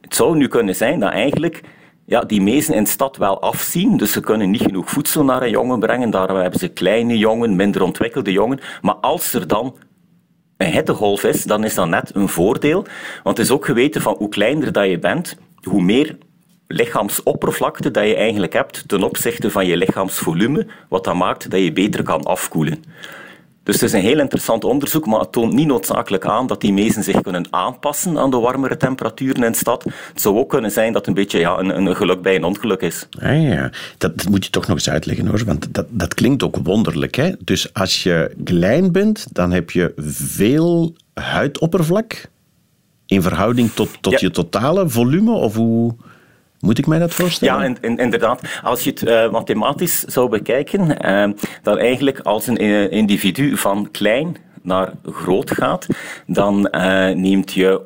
Het 0.00 0.14
zou 0.14 0.36
nu 0.36 0.48
kunnen 0.48 0.74
zijn 0.74 1.00
dat 1.00 1.10
eigenlijk 1.10 1.62
ja, 2.06 2.20
die 2.20 2.40
mezen 2.40 2.74
in 2.74 2.84
de 2.84 2.90
stad 2.90 3.16
wel 3.16 3.40
afzien. 3.40 3.96
Dus 3.96 4.12
ze 4.12 4.20
kunnen 4.20 4.50
niet 4.50 4.62
genoeg 4.62 4.90
voedsel 4.90 5.24
naar 5.24 5.42
een 5.42 5.50
jongen 5.50 5.78
brengen. 5.78 6.10
Daarom 6.10 6.36
hebben 6.36 6.60
ze 6.60 6.68
kleine 6.68 7.18
jongen, 7.18 7.56
minder 7.56 7.82
ontwikkelde 7.82 8.32
jongen. 8.32 8.60
Maar 8.80 8.94
als 8.94 9.32
er 9.32 9.46
dan 9.46 9.76
een 10.56 10.72
hittegolf 10.72 11.24
is, 11.24 11.44
dan 11.44 11.64
is 11.64 11.74
dat 11.74 11.88
net 11.88 12.10
een 12.14 12.28
voordeel. 12.28 12.84
Want 13.22 13.36
het 13.36 13.46
is 13.46 13.52
ook 13.52 13.64
geweten 13.64 14.02
van 14.02 14.14
hoe 14.18 14.28
kleiner 14.28 14.72
dat 14.72 14.88
je 14.88 14.98
bent, 14.98 15.36
hoe 15.62 15.82
meer 15.82 16.18
lichaamsoppervlakte 16.66 17.90
dat 17.90 18.04
je 18.04 18.16
eigenlijk 18.16 18.52
hebt 18.52 18.84
ten 18.86 19.02
opzichte 19.02 19.50
van 19.50 19.66
je 19.66 19.76
lichaamsvolume, 19.76 20.66
wat 20.88 21.04
dat 21.04 21.14
maakt 21.14 21.50
dat 21.50 21.60
je 21.60 21.72
beter 21.72 22.02
kan 22.02 22.22
afkoelen. 22.22 22.82
Dus 23.66 23.74
het 23.74 23.84
is 23.84 23.92
een 23.92 24.00
heel 24.00 24.18
interessant 24.18 24.64
onderzoek, 24.64 25.06
maar 25.06 25.20
het 25.20 25.32
toont 25.32 25.52
niet 25.52 25.66
noodzakelijk 25.66 26.24
aan 26.24 26.46
dat 26.46 26.60
die 26.60 26.72
mezen 26.72 27.02
zich 27.02 27.20
kunnen 27.20 27.46
aanpassen 27.50 28.18
aan 28.18 28.30
de 28.30 28.36
warmere 28.36 28.76
temperaturen 28.76 29.44
in 29.44 29.52
de 29.52 29.58
stad. 29.58 29.84
Het 29.84 30.20
zou 30.20 30.36
ook 30.36 30.48
kunnen 30.48 30.70
zijn 30.70 30.92
dat 30.92 31.06
het 31.06 31.08
een 31.08 31.22
beetje 31.22 31.38
ja, 31.38 31.58
een, 31.58 31.76
een 31.76 31.96
geluk 31.96 32.22
bij 32.22 32.34
een 32.34 32.44
ongeluk 32.44 32.80
is. 32.80 33.08
Ah, 33.20 33.42
ja, 33.42 33.70
dat, 33.98 34.18
dat, 34.18 34.28
moet 34.28 34.44
je 34.44 34.50
toch 34.50 34.66
nog 34.66 34.76
eens 34.76 34.90
uitleggen 34.90 35.26
hoor, 35.26 35.44
want 35.44 35.74
dat, 35.74 35.86
dat 35.88 36.14
klinkt 36.14 36.42
ook 36.42 36.56
wonderlijk. 36.62 37.14
Hè? 37.14 37.32
Dus 37.38 37.74
als 37.74 38.02
je 38.02 38.34
klein 38.44 38.92
bent, 38.92 39.26
dan 39.32 39.52
heb 39.52 39.70
je 39.70 39.92
veel 39.96 40.94
huidoppervlak 41.14 42.28
in 43.06 43.22
verhouding 43.22 43.70
tot, 43.70 43.88
tot 44.00 44.20
je 44.20 44.30
totale 44.30 44.88
volume, 44.88 45.32
of 45.32 45.54
hoe... 45.54 45.94
Moet 46.66 46.78
ik 46.78 46.86
mij 46.86 46.98
dat 46.98 47.14
voorstellen? 47.14 47.58
Ja, 47.58 47.64
in, 47.64 47.76
in, 47.80 47.96
inderdaad. 47.96 48.40
Als 48.62 48.84
je 48.84 48.90
het 48.90 49.02
uh, 49.02 49.30
mathematisch 49.30 50.00
zou 50.00 50.28
bekijken, 50.28 51.06
uh, 51.10 51.28
dan 51.62 51.78
eigenlijk 51.78 52.18
als 52.18 52.46
een 52.46 52.62
uh, 52.62 52.90
individu 52.90 53.56
van 53.56 53.88
klein 53.90 54.36
naar 54.62 54.92
groot 55.02 55.50
gaat, 55.50 55.86
dan 56.26 56.68
neemt 57.14 57.52
je 57.52 57.80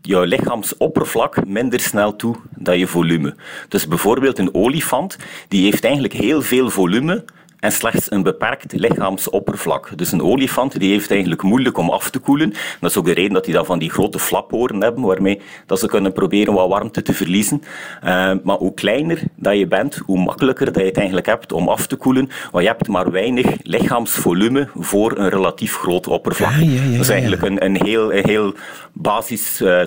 jouw 0.00 0.22
lichaamsoppervlak 0.22 1.46
minder 1.46 1.80
snel 1.80 2.16
toe 2.16 2.36
dan 2.56 2.78
je 2.78 2.86
volume. 2.86 3.34
Dus 3.68 3.88
bijvoorbeeld 3.88 4.38
een 4.38 4.54
olifant, 4.54 5.16
die 5.48 5.64
heeft 5.64 5.84
eigenlijk 5.84 6.14
heel 6.14 6.42
veel 6.42 6.70
volume, 6.70 7.24
en 7.66 7.72
slechts 7.72 8.10
een 8.10 8.22
beperkt 8.22 8.72
lichaamsoppervlak. 8.72 9.90
Dus 9.96 10.12
een 10.12 10.22
olifant 10.22 10.78
die 10.78 10.90
heeft 10.90 11.10
eigenlijk 11.10 11.42
moeilijk 11.42 11.78
om 11.78 11.90
af 11.90 12.10
te 12.10 12.18
koelen. 12.18 12.54
Dat 12.80 12.90
is 12.90 12.96
ook 12.96 13.04
de 13.04 13.12
reden 13.12 13.32
dat 13.32 13.44
die 13.44 13.54
dan 13.54 13.66
van 13.66 13.78
die 13.78 13.90
grote 13.90 14.18
flaporen 14.18 14.82
hebben, 14.82 15.04
waarmee 15.04 15.40
dat 15.66 15.78
ze 15.78 15.86
kunnen 15.86 16.12
proberen 16.12 16.54
wat 16.54 16.68
warmte 16.68 17.02
te 17.02 17.12
verliezen. 17.12 17.62
Uh, 18.04 18.32
maar 18.42 18.56
hoe 18.56 18.74
kleiner 18.74 19.22
dat 19.36 19.58
je 19.58 19.66
bent, 19.66 19.96
hoe 20.04 20.18
makkelijker 20.18 20.66
dat 20.66 20.76
je 20.76 20.88
het 20.88 20.96
eigenlijk 20.96 21.26
hebt 21.26 21.52
om 21.52 21.68
af 21.68 21.86
te 21.86 21.96
koelen. 21.96 22.28
Want 22.50 22.64
je 22.64 22.70
hebt 22.70 22.88
maar 22.88 23.10
weinig 23.10 23.46
lichaamsvolume 23.62 24.68
voor 24.74 25.18
een 25.18 25.28
relatief 25.28 25.76
groot 25.76 26.06
oppervlak. 26.06 26.50
Ja, 26.50 26.58
ja, 26.58 26.82
ja, 26.82 26.90
dat 26.90 27.00
is 27.00 27.08
eigenlijk 27.08 27.42
een, 27.42 27.64
een 27.64 27.84
heel, 27.84 28.14
een 28.14 28.28
heel 28.28 28.54
basis... 28.92 29.60
Uh, 29.60 29.82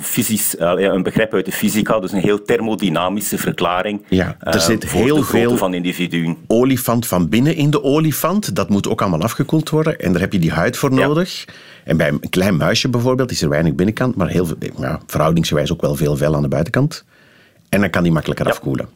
fysisch, 0.00 0.54
een 0.58 1.02
begrip 1.02 1.34
uit 1.34 1.44
de 1.44 1.52
fysica, 1.52 2.00
dus 2.00 2.12
een 2.12 2.20
heel 2.20 2.42
thermodynamische 2.42 3.38
verklaring. 3.38 4.02
Ja, 4.08 4.36
er 4.40 4.54
eh, 4.54 4.60
zit 4.60 4.90
heel 4.90 5.22
veel 5.22 5.56
van 5.56 5.74
individuen. 5.74 6.36
olifant 6.46 7.06
van 7.06 7.28
binnen 7.28 7.54
in 7.54 7.70
de 7.70 7.82
olifant. 7.82 8.54
Dat 8.54 8.68
moet 8.68 8.88
ook 8.88 9.00
allemaal 9.00 9.22
afgekoeld 9.22 9.70
worden. 9.70 9.98
En 9.98 10.12
daar 10.12 10.20
heb 10.20 10.32
je 10.32 10.38
die 10.38 10.52
huid 10.52 10.76
voor 10.76 10.92
nodig. 10.92 11.44
En 11.84 11.96
bij 11.96 12.08
een 12.08 12.28
klein 12.30 12.56
muisje 12.56 12.88
bijvoorbeeld 12.88 13.30
is 13.30 13.42
er 13.42 13.48
weinig 13.48 13.74
binnenkant, 13.74 14.16
maar 14.16 14.28
heel, 14.28 14.46
ja, 14.78 15.00
verhoudingsgewijs 15.06 15.72
ook 15.72 15.80
wel 15.80 15.94
veel 15.94 16.16
vel 16.16 16.34
aan 16.34 16.42
de 16.42 16.48
buitenkant. 16.48 17.04
En 17.68 17.80
dan 17.80 17.90
kan 17.90 18.02
die 18.02 18.12
makkelijker 18.12 18.46
afkoelen. 18.46 18.88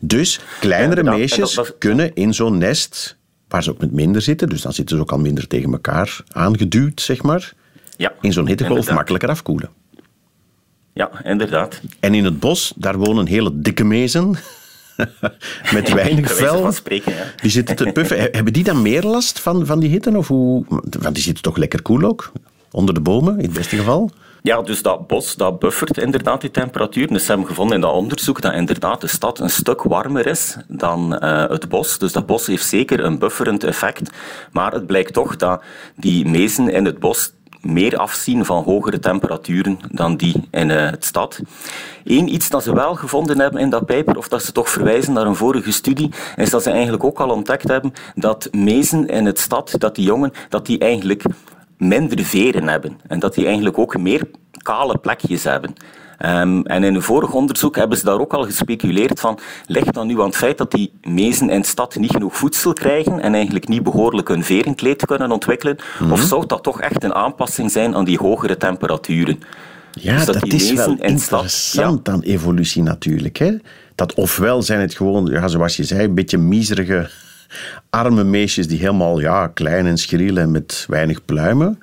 Dus 0.00 0.40
kleinere 0.60 1.02
meisjes 1.02 1.60
kunnen 1.78 2.14
in 2.14 2.34
zo'n 2.34 2.58
nest, 2.58 3.16
waar 3.48 3.62
ze 3.62 3.70
ook 3.70 3.80
met 3.80 3.92
minder 3.92 4.22
zitten, 4.22 4.48
dus 4.48 4.62
dan 4.62 4.72
zitten 4.72 4.96
ze 4.96 5.02
ook 5.02 5.12
al 5.12 5.18
minder 5.18 5.46
tegen 5.46 5.72
elkaar 5.72 6.20
aangeduwd, 6.32 7.00
zeg 7.00 7.22
maar, 7.22 7.52
ja, 7.96 8.12
in 8.20 8.32
zo'n 8.32 8.46
hittegolf 8.46 8.90
makkelijker 8.90 9.28
afkoelen. 9.28 9.70
Ja, 10.92 11.10
inderdaad. 11.24 11.80
En 12.00 12.14
in 12.14 12.24
het 12.24 12.40
bos, 12.40 12.72
daar 12.76 12.98
wonen 12.98 13.26
hele 13.26 13.50
dikke 13.54 13.84
mezen. 13.84 14.36
met 15.74 15.92
weinig 15.92 16.34
vel. 16.34 16.72
Spreken, 16.72 17.12
ja. 17.12 17.24
Die 17.40 17.50
zitten 17.50 17.76
te 17.76 17.90
puffen. 17.92 18.18
Hebben 18.18 18.52
die 18.52 18.64
dan 18.64 18.82
meer 18.82 19.02
last 19.02 19.40
van, 19.40 19.66
van 19.66 19.80
die 19.80 19.90
hitte? 19.90 20.16
Of 20.16 20.28
hoe? 20.28 20.64
Want 21.00 21.14
die 21.14 21.24
zitten 21.24 21.42
toch 21.42 21.56
lekker 21.56 21.82
koel 21.82 22.02
ook? 22.02 22.32
Onder 22.70 22.94
de 22.94 23.00
bomen, 23.00 23.38
in 23.38 23.44
het 23.44 23.52
beste 23.52 23.76
geval? 23.76 24.10
Ja, 24.42 24.62
dus 24.62 24.82
dat 24.82 25.06
bos 25.06 25.34
dat 25.34 25.58
buffert 25.58 25.98
inderdaad 25.98 26.40
die 26.40 26.50
temperatuur. 26.50 27.06
Dus 27.06 27.22
ze 27.22 27.28
hebben 27.28 27.46
gevonden 27.46 27.74
in 27.74 27.80
dat 27.80 27.92
onderzoek 27.92 28.40
dat 28.40 28.52
inderdaad 28.52 29.00
de 29.00 29.06
stad 29.06 29.38
een 29.38 29.50
stuk 29.50 29.82
warmer 29.82 30.26
is 30.26 30.56
dan 30.68 31.18
uh, 31.24 31.48
het 31.48 31.68
bos. 31.68 31.98
Dus 31.98 32.12
dat 32.12 32.26
bos 32.26 32.46
heeft 32.46 32.66
zeker 32.66 33.04
een 33.04 33.18
bufferend 33.18 33.64
effect. 33.64 34.10
Maar 34.52 34.72
het 34.72 34.86
blijkt 34.86 35.12
toch 35.12 35.36
dat 35.36 35.62
die 35.96 36.28
mezen 36.28 36.68
in 36.68 36.84
het 36.84 36.98
bos 36.98 37.32
meer 37.62 37.96
afzien 37.96 38.44
van 38.44 38.64
hogere 38.64 38.98
temperaturen 38.98 39.78
dan 39.90 40.16
die 40.16 40.48
in 40.50 40.68
uh, 40.68 40.90
het 40.90 41.04
stad. 41.04 41.40
Eén 42.04 42.34
iets 42.34 42.48
dat 42.48 42.62
ze 42.62 42.74
wel 42.74 42.94
gevonden 42.94 43.38
hebben 43.38 43.60
in 43.60 43.70
dat 43.70 43.86
paper, 43.86 44.16
of 44.16 44.28
dat 44.28 44.42
ze 44.42 44.52
toch 44.52 44.68
verwijzen 44.70 45.12
naar 45.12 45.26
een 45.26 45.36
vorige 45.36 45.72
studie, 45.72 46.10
is 46.36 46.50
dat 46.50 46.62
ze 46.62 46.70
eigenlijk 46.70 47.04
ook 47.04 47.20
al 47.20 47.30
ontdekt 47.30 47.68
hebben 47.68 47.92
dat 48.14 48.48
mezen 48.52 49.06
in 49.06 49.26
het 49.26 49.38
stad, 49.38 49.74
dat 49.78 49.94
die 49.94 50.04
jongen, 50.04 50.32
dat 50.48 50.66
die 50.66 50.78
eigenlijk 50.78 51.24
minder 51.76 52.24
veren 52.24 52.68
hebben. 52.68 53.00
En 53.06 53.18
dat 53.18 53.34
die 53.34 53.46
eigenlijk 53.46 53.78
ook 53.78 53.98
meer 53.98 54.28
kale 54.62 54.98
plekjes 54.98 55.44
hebben. 55.44 55.74
Um, 56.18 56.66
en 56.66 56.84
in 56.84 56.94
een 56.94 57.02
vorig 57.02 57.32
onderzoek 57.32 57.76
hebben 57.76 57.98
ze 57.98 58.04
daar 58.04 58.20
ook 58.20 58.32
al 58.32 58.44
gespeculeerd 58.44 59.20
van, 59.20 59.38
ligt 59.66 59.94
dan 59.94 60.06
nu 60.06 60.20
aan 60.20 60.26
het 60.26 60.36
feit 60.36 60.58
dat 60.58 60.70
die 60.70 60.92
mezen 61.02 61.50
in 61.50 61.60
de 61.60 61.66
stad 61.66 61.96
niet 61.96 62.10
genoeg 62.10 62.36
voedsel 62.36 62.72
krijgen 62.72 63.20
en 63.20 63.34
eigenlijk 63.34 63.68
niet 63.68 63.82
behoorlijk 63.82 64.28
een 64.28 64.44
verenkleed 64.44 65.06
kunnen 65.06 65.30
ontwikkelen? 65.30 65.76
Of 66.00 66.18
mhm. 66.18 66.22
zou 66.22 66.46
dat 66.46 66.62
toch 66.62 66.80
echt 66.80 67.04
een 67.04 67.14
aanpassing 67.14 67.70
zijn 67.70 67.94
aan 67.94 68.04
die 68.04 68.18
hogere 68.18 68.56
temperaturen? 68.56 69.38
Ja, 69.92 70.16
dus 70.16 70.24
dat, 70.24 70.40
dat 70.40 70.52
is 70.52 70.72
wel 70.72 70.96
interessant 70.98 72.08
aan 72.08 72.20
evolutie 72.20 72.82
natuurlijk. 72.82 73.36
Hè? 73.38 73.56
Dat 73.94 74.14
ofwel 74.14 74.62
zijn 74.62 74.80
het 74.80 74.94
gewoon, 74.94 75.26
ja, 75.26 75.48
zoals 75.48 75.76
je 75.76 75.84
zei, 75.84 76.04
een 76.04 76.14
beetje 76.14 76.38
miserige 76.38 77.10
arme 77.90 78.24
meisjes 78.24 78.68
die 78.68 78.78
helemaal 78.78 79.20
ja, 79.20 79.46
klein 79.46 79.86
en 79.86 79.98
schriel 79.98 80.36
en 80.36 80.50
met 80.50 80.84
weinig 80.88 81.24
pluimen. 81.24 81.78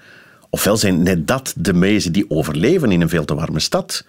Ofwel 0.50 0.78
zijn 0.78 1.04
net 1.04 1.28
dat 1.28 1.54
de 1.58 1.74
mezen 1.74 2.12
die 2.12 2.30
overleven 2.30 2.92
in 2.92 3.02
een 3.02 3.10
veel 3.10 3.26
te 3.26 3.36
warme 3.36 3.60
stad 3.60 4.06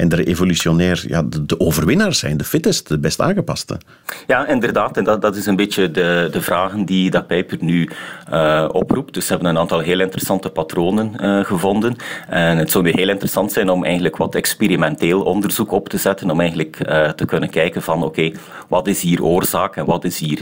en 0.00 0.10
er 0.10 0.26
evolutionair 0.26 1.04
ja, 1.06 1.22
de, 1.22 1.46
de 1.46 1.60
overwinnaars 1.60 2.18
zijn, 2.18 2.36
de 2.36 2.44
fittest, 2.44 2.88
de 2.88 2.98
best 2.98 3.20
aangepaste. 3.20 3.78
Ja, 4.26 4.46
inderdaad. 4.46 4.96
En 4.96 5.04
dat, 5.04 5.22
dat 5.22 5.36
is 5.36 5.46
een 5.46 5.56
beetje 5.56 5.90
de, 5.90 6.28
de 6.32 6.40
vragen 6.40 6.84
die 6.84 7.10
dat 7.10 7.26
Pijper 7.26 7.58
nu 7.60 7.88
uh, 8.32 8.68
oproept. 8.72 9.14
Dus 9.14 9.26
ze 9.26 9.32
hebben 9.32 9.50
een 9.50 9.58
aantal 9.58 9.78
heel 9.78 10.00
interessante 10.00 10.48
patronen 10.48 11.12
uh, 11.20 11.44
gevonden. 11.44 11.96
En 12.28 12.58
het 12.58 12.70
zou 12.70 12.84
nu 12.84 12.92
heel 12.94 13.08
interessant 13.08 13.52
zijn 13.52 13.70
om 13.70 13.84
eigenlijk 13.84 14.16
wat 14.16 14.34
experimenteel 14.34 15.22
onderzoek 15.22 15.72
op 15.72 15.88
te 15.88 15.98
zetten, 15.98 16.30
om 16.30 16.40
eigenlijk 16.40 16.78
uh, 16.88 17.08
te 17.08 17.24
kunnen 17.24 17.50
kijken 17.50 17.82
van 17.82 18.02
oké, 18.02 18.06
okay, 18.06 18.34
wat 18.68 18.86
is 18.86 19.02
hier 19.02 19.22
oorzaak 19.22 19.76
en 19.76 19.84
wat 19.84 20.04
is 20.04 20.18
hier 20.18 20.38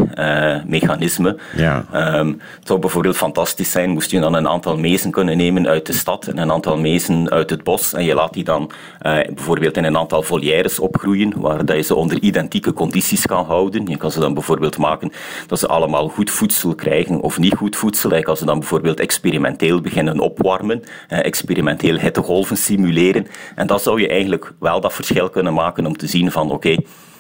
mechanisme. 0.67 1.37
Ja. 1.57 1.85
Um, 2.19 2.41
het 2.59 2.67
zou 2.67 2.79
bijvoorbeeld 2.79 3.17
fantastisch 3.17 3.71
zijn, 3.71 3.91
moest 3.91 4.11
je 4.11 4.21
dan 4.21 4.35
een 4.35 4.49
aantal 4.49 4.77
mezen 4.77 5.11
kunnen 5.11 5.37
nemen 5.37 5.67
uit 5.67 5.87
de 5.87 5.93
stad 5.93 6.27
en 6.27 6.39
een 6.39 6.53
aantal 6.53 6.77
mezen 6.79 7.31
uit 7.31 7.51
het 7.51 7.63
bos 7.63 7.93
en 7.93 8.05
je 8.05 8.15
laat 8.15 8.33
die 8.33 8.45
dan 8.45 8.71
bijvoorbeeld 8.99 9.48
in 9.57 9.85
een 9.85 9.97
aantal 9.97 10.23
volières 10.23 10.79
opgroeien, 10.79 11.41
waar 11.41 11.65
dat 11.65 11.77
je 11.77 11.83
ze 11.83 11.95
onder 11.95 12.21
identieke 12.21 12.73
condities 12.73 13.27
kan 13.27 13.45
houden. 13.45 13.87
Je 13.87 13.97
kan 13.97 14.11
ze 14.11 14.21
dan 14.21 14.35
bijvoorbeeld 14.35 14.79
maken 14.79 15.13
dat 15.47 15.59
ze 15.59 15.67
allemaal 15.67 16.09
goed 16.09 16.31
voedsel 16.31 16.75
krijgen 16.75 17.21
of 17.21 17.39
niet 17.39 17.55
goed 17.55 17.77
voedsel. 17.77 18.15
Je 18.15 18.23
kan 18.23 18.37
ze 18.37 18.45
dan 18.45 18.59
bijvoorbeeld 18.59 19.01
experimenteel 19.01 19.81
beginnen 19.81 20.21
opwarmen, 20.21 20.83
experimenteel 21.09 21.99
hittegolven 21.99 22.57
simuleren. 22.57 23.27
En 23.55 23.67
dan 23.67 23.81
zou 23.81 24.01
je 24.01 24.09
eigenlijk 24.09 24.53
wel 24.61 24.81
dat 24.81 24.93
verschil 24.93 25.31
kunnen 25.31 25.55
maken 25.55 25.87
om 25.87 25.97
te 25.97 26.07
zien 26.07 26.31
van 26.31 26.51
oké, 26.51 26.77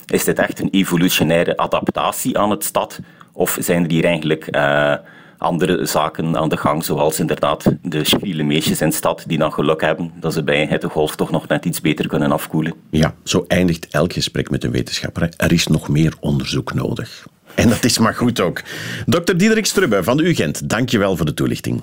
is 0.06 0.24
dit 0.24 0.38
echt 0.38 0.60
een 0.60 0.70
evolutionaire 0.70 1.56
adaptatie 1.56 2.38
aan 2.38 2.50
het 2.50 2.64
stad? 2.64 3.00
Of 3.32 3.56
zijn 3.60 3.84
er 3.84 3.90
hier 3.90 4.04
eigenlijk 4.04 4.56
uh, 4.56 4.94
andere 5.38 5.85
zaken 5.87 6.37
aan 6.37 6.48
de 6.48 6.57
gang, 6.57 6.85
zoals 6.85 7.20
inderdaad 7.20 7.72
de 7.83 8.05
schriele 8.05 8.42
meisjes 8.42 8.81
in 8.81 8.88
de 8.88 8.94
stad 8.94 9.24
die 9.27 9.38
dan 9.38 9.53
geluk 9.53 9.81
hebben 9.81 10.12
dat 10.20 10.33
ze 10.33 10.42
bij 10.42 10.62
een 10.62 10.68
hittegolf 10.68 11.16
toch 11.16 11.31
nog 11.31 11.48
net 11.48 11.64
iets 11.64 11.81
beter 11.81 12.09
kunnen 12.09 12.33
afkoelen. 12.33 12.74
Ja, 12.90 13.14
zo 13.24 13.44
eindigt 13.48 13.88
elk 13.90 14.12
gesprek 14.12 14.51
met 14.51 14.64
een 14.64 14.70
wetenschapper. 14.70 15.29
Er 15.37 15.53
is 15.53 15.66
nog 15.66 15.88
meer 15.88 16.14
onderzoek 16.20 16.74
nodig. 16.74 17.27
En 17.55 17.68
dat 17.68 17.85
is 17.85 17.98
maar 17.98 18.14
goed 18.14 18.40
ook. 18.40 18.62
Dr. 19.07 19.37
Diederik 19.37 19.66
Strubbe 19.66 20.03
van 20.03 20.16
de 20.16 20.22
UGent, 20.22 20.68
dankjewel 20.68 21.16
voor 21.16 21.27
de 21.27 21.35
toelichting. 21.35 21.83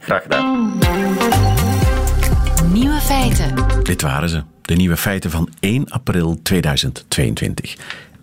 Graag 0.00 0.22
gedaan. 0.22 0.78
Nieuwe 2.72 3.00
feiten. 3.00 3.54
Dit 3.82 4.02
waren 4.02 4.28
ze, 4.28 4.42
de 4.62 4.74
nieuwe 4.74 4.96
feiten 4.96 5.30
van 5.30 5.48
1 5.60 5.88
april 5.90 6.38
2022. 6.42 7.76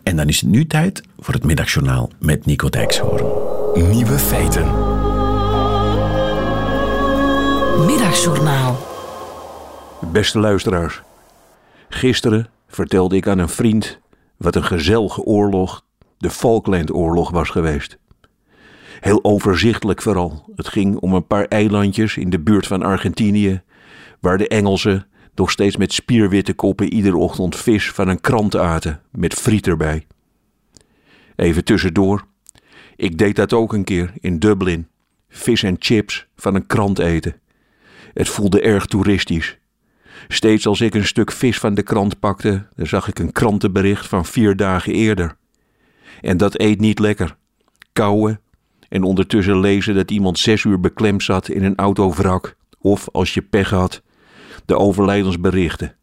En 0.03 0.15
dan 0.15 0.27
is 0.27 0.41
het 0.41 0.49
nu 0.49 0.67
tijd 0.67 1.03
voor 1.19 1.33
het 1.33 1.43
middagjournaal 1.43 2.09
met 2.19 2.45
Nico 2.45 2.69
Dijkshoorn. 2.69 3.54
Nieuwe 3.75 4.19
feiten. 4.19 4.65
Middagjournaal. 7.85 8.77
Beste 10.11 10.39
luisteraars. 10.39 11.01
Gisteren 11.89 12.49
vertelde 12.67 13.15
ik 13.15 13.27
aan 13.27 13.39
een 13.39 13.49
vriend 13.49 13.99
wat 14.37 14.55
een 14.55 14.63
gezellige 14.63 15.21
oorlog 15.21 15.85
de 16.17 16.29
Falklandoorlog 16.29 17.29
was 17.29 17.49
geweest. 17.49 17.97
Heel 18.99 19.23
overzichtelijk 19.23 20.01
vooral. 20.01 20.43
Het 20.55 20.67
ging 20.67 20.97
om 20.97 21.13
een 21.13 21.27
paar 21.27 21.45
eilandjes 21.45 22.17
in 22.17 22.29
de 22.29 22.39
buurt 22.39 22.67
van 22.67 22.83
Argentinië, 22.83 23.61
waar 24.19 24.37
de 24.37 24.47
Engelsen 24.47 25.07
nog 25.33 25.51
steeds 25.51 25.77
met 25.77 25.93
spierwitte 25.93 26.53
koppen 26.53 26.93
iedere 26.93 27.17
ochtend 27.17 27.55
vis 27.55 27.91
van 27.91 28.07
een 28.07 28.21
krant 28.21 28.55
aten, 28.55 29.01
met 29.11 29.33
friet 29.33 29.67
erbij. 29.67 30.07
Even 31.35 31.63
tussendoor, 31.63 32.25
ik 32.95 33.17
deed 33.17 33.35
dat 33.35 33.53
ook 33.53 33.73
een 33.73 33.83
keer 33.83 34.13
in 34.19 34.39
Dublin. 34.39 34.87
Vis 35.29 35.63
en 35.63 35.75
chips 35.79 36.27
van 36.35 36.55
een 36.55 36.65
krant 36.65 36.99
eten. 36.99 37.35
Het 38.13 38.29
voelde 38.29 38.61
erg 38.61 38.85
toeristisch. 38.85 39.57
Steeds 40.27 40.67
als 40.67 40.81
ik 40.81 40.93
een 40.93 41.05
stuk 41.05 41.31
vis 41.31 41.57
van 41.57 41.73
de 41.73 41.83
krant 41.83 42.19
pakte, 42.19 42.65
dan 42.75 42.87
zag 42.87 43.07
ik 43.07 43.19
een 43.19 43.31
krantenbericht 43.31 44.07
van 44.07 44.25
vier 44.25 44.55
dagen 44.55 44.93
eerder. 44.93 45.35
En 46.21 46.37
dat 46.37 46.59
eet 46.59 46.79
niet 46.79 46.99
lekker. 46.99 47.35
Kouwen 47.93 48.39
en 48.89 49.03
ondertussen 49.03 49.59
lezen 49.59 49.95
dat 49.95 50.11
iemand 50.11 50.39
zes 50.39 50.63
uur 50.63 50.79
beklemd 50.79 51.23
zat 51.23 51.49
in 51.49 51.63
een 51.63 51.75
autovrak. 51.75 52.55
Of, 52.79 53.09
als 53.11 53.33
je 53.33 53.41
pech 53.41 53.69
had, 53.69 54.01
de 54.65 54.77
overlijdensberichten. 54.77 55.95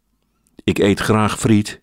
Ik 0.63 0.77
eet 0.77 0.99
graag 0.99 1.39
friet, 1.39 1.79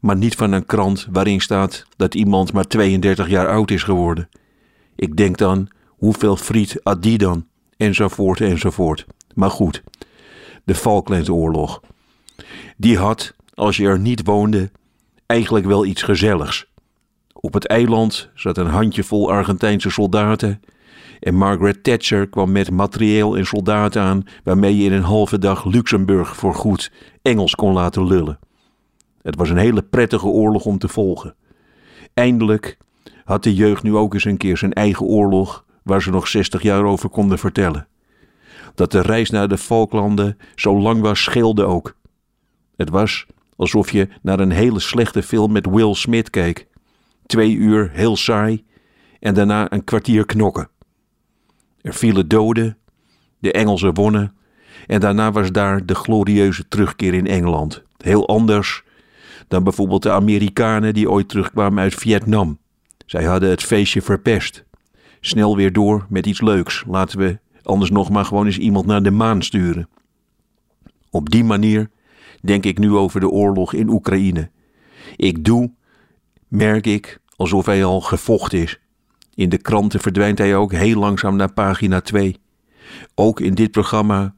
maar 0.00 0.16
niet 0.16 0.34
van 0.34 0.52
een 0.52 0.66
krant 0.66 1.08
waarin 1.10 1.40
staat 1.40 1.86
dat 1.96 2.14
iemand 2.14 2.52
maar 2.52 2.66
32 2.66 3.28
jaar 3.28 3.48
oud 3.48 3.70
is 3.70 3.82
geworden. 3.82 4.28
Ik 4.96 5.16
denk 5.16 5.36
dan, 5.36 5.68
hoeveel 5.88 6.36
friet 6.36 6.80
had 6.82 7.02
die 7.02 7.18
dan? 7.18 7.46
Enzovoort, 7.76 8.40
enzovoort. 8.40 9.06
Maar 9.34 9.50
goed, 9.50 9.82
de 10.64 10.74
Falklandoorlog. 10.74 11.80
Die 12.76 12.98
had, 12.98 13.34
als 13.54 13.76
je 13.76 13.86
er 13.86 13.98
niet 13.98 14.24
woonde, 14.24 14.70
eigenlijk 15.26 15.66
wel 15.66 15.84
iets 15.84 16.02
gezelligs. 16.02 16.66
Op 17.32 17.52
het 17.52 17.66
eiland 17.66 18.30
zat 18.34 18.58
een 18.58 18.66
handjevol 18.66 19.30
Argentijnse 19.30 19.90
soldaten 19.90 20.60
en 21.20 21.34
Margaret 21.34 21.84
Thatcher 21.84 22.28
kwam 22.28 22.52
met 22.52 22.70
materieel 22.70 23.36
en 23.36 23.46
soldaten 23.46 24.02
aan 24.02 24.24
waarmee 24.44 24.76
je 24.76 24.84
in 24.84 24.92
een 24.92 25.02
halve 25.02 25.38
dag 25.38 25.64
Luxemburg 25.64 26.36
voorgoed 26.36 26.92
Engels 27.22 27.54
kon 27.54 27.72
laten 27.72 28.06
lullen. 28.06 28.38
Het 29.22 29.36
was 29.36 29.50
een 29.50 29.56
hele 29.56 29.82
prettige 29.82 30.26
oorlog 30.26 30.64
om 30.64 30.78
te 30.78 30.88
volgen. 30.88 31.34
Eindelijk 32.14 32.76
had 33.26 33.42
de 33.42 33.54
jeugd 33.54 33.82
nu 33.82 33.94
ook 33.94 34.14
eens 34.14 34.24
een 34.24 34.36
keer 34.36 34.56
zijn 34.56 34.72
eigen 34.72 35.06
oorlog 35.06 35.64
waar 35.82 36.02
ze 36.02 36.10
nog 36.10 36.28
60 36.28 36.62
jaar 36.62 36.84
over 36.84 37.08
konden 37.08 37.38
vertellen. 37.38 37.86
Dat 38.74 38.90
de 38.90 39.00
reis 39.00 39.30
naar 39.30 39.48
de 39.48 39.58
Falklanden 39.58 40.38
zo 40.54 40.80
lang 40.80 41.00
was, 41.00 41.22
scheelde 41.22 41.64
ook. 41.64 41.96
Het 42.76 42.90
was 42.90 43.26
alsof 43.56 43.90
je 43.90 44.08
naar 44.22 44.40
een 44.40 44.50
hele 44.50 44.80
slechte 44.80 45.22
film 45.22 45.52
met 45.52 45.66
Will 45.66 45.94
Smith 45.94 46.30
keek. 46.30 46.66
Twee 47.26 47.54
uur 47.54 47.90
heel 47.92 48.16
saai 48.16 48.64
en 49.20 49.34
daarna 49.34 49.72
een 49.72 49.84
kwartier 49.84 50.26
knokken. 50.26 50.68
Er 51.80 51.94
vielen 51.94 52.28
doden, 52.28 52.76
de 53.38 53.52
Engelsen 53.52 53.94
wonnen 53.94 54.36
en 54.86 55.00
daarna 55.00 55.32
was 55.32 55.52
daar 55.52 55.86
de 55.86 55.94
glorieuze 55.94 56.68
terugkeer 56.68 57.14
in 57.14 57.26
Engeland. 57.26 57.82
Heel 57.96 58.28
anders 58.28 58.84
dan 59.48 59.64
bijvoorbeeld 59.64 60.02
de 60.02 60.10
Amerikanen 60.10 60.94
die 60.94 61.10
ooit 61.10 61.28
terugkwamen 61.28 61.82
uit 61.82 61.94
Vietnam. 61.94 62.58
Zij 63.06 63.24
hadden 63.24 63.50
het 63.50 63.62
feestje 63.62 64.02
verpest. 64.02 64.64
Snel 65.20 65.56
weer 65.56 65.72
door 65.72 66.06
met 66.08 66.26
iets 66.26 66.40
leuks. 66.40 66.84
Laten 66.86 67.18
we 67.18 67.38
anders 67.62 67.90
nog 67.90 68.10
maar 68.10 68.24
gewoon 68.24 68.46
eens 68.46 68.58
iemand 68.58 68.86
naar 68.86 69.02
de 69.02 69.10
maan 69.10 69.42
sturen. 69.42 69.88
Op 71.10 71.30
die 71.30 71.44
manier 71.44 71.90
denk 72.42 72.64
ik 72.64 72.78
nu 72.78 72.92
over 72.92 73.20
de 73.20 73.28
oorlog 73.28 73.72
in 73.72 73.88
Oekraïne. 73.88 74.50
Ik 75.16 75.44
doe, 75.44 75.72
merk 76.48 76.86
ik, 76.86 77.20
alsof 77.36 77.66
hij 77.66 77.84
al 77.84 78.00
gevochten 78.00 78.58
is. 78.58 78.80
In 79.34 79.48
de 79.48 79.58
kranten 79.58 80.00
verdwijnt 80.00 80.38
hij 80.38 80.56
ook 80.56 80.72
heel 80.72 80.98
langzaam 80.98 81.36
naar 81.36 81.52
pagina 81.52 82.00
2. 82.00 82.36
Ook 83.14 83.40
in 83.40 83.54
dit 83.54 83.70
programma 83.70 84.34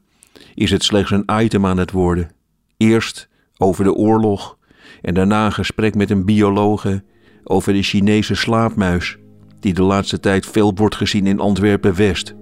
is 0.55 0.71
het 0.71 0.83
slechts 0.83 1.11
een 1.11 1.25
item 1.27 1.65
aan 1.65 1.77
het 1.77 1.91
worden. 1.91 2.31
Eerst 2.77 3.29
over 3.57 3.83
de 3.83 3.93
oorlog 3.93 4.57
en 5.01 5.13
daarna 5.13 5.45
een 5.45 5.51
gesprek 5.51 5.95
met 5.95 6.09
een 6.09 6.25
biologe 6.25 7.03
over 7.51 7.73
de 7.73 7.81
Chinese 7.83 8.35
slaapmuis, 8.35 9.17
die 9.59 9.73
de 9.73 9.81
laatste 9.83 10.19
tijd 10.19 10.45
veel 10.45 10.73
wordt 10.75 10.95
gezien 10.95 11.27
in 11.27 11.39
Antwerpen-West. 11.39 12.35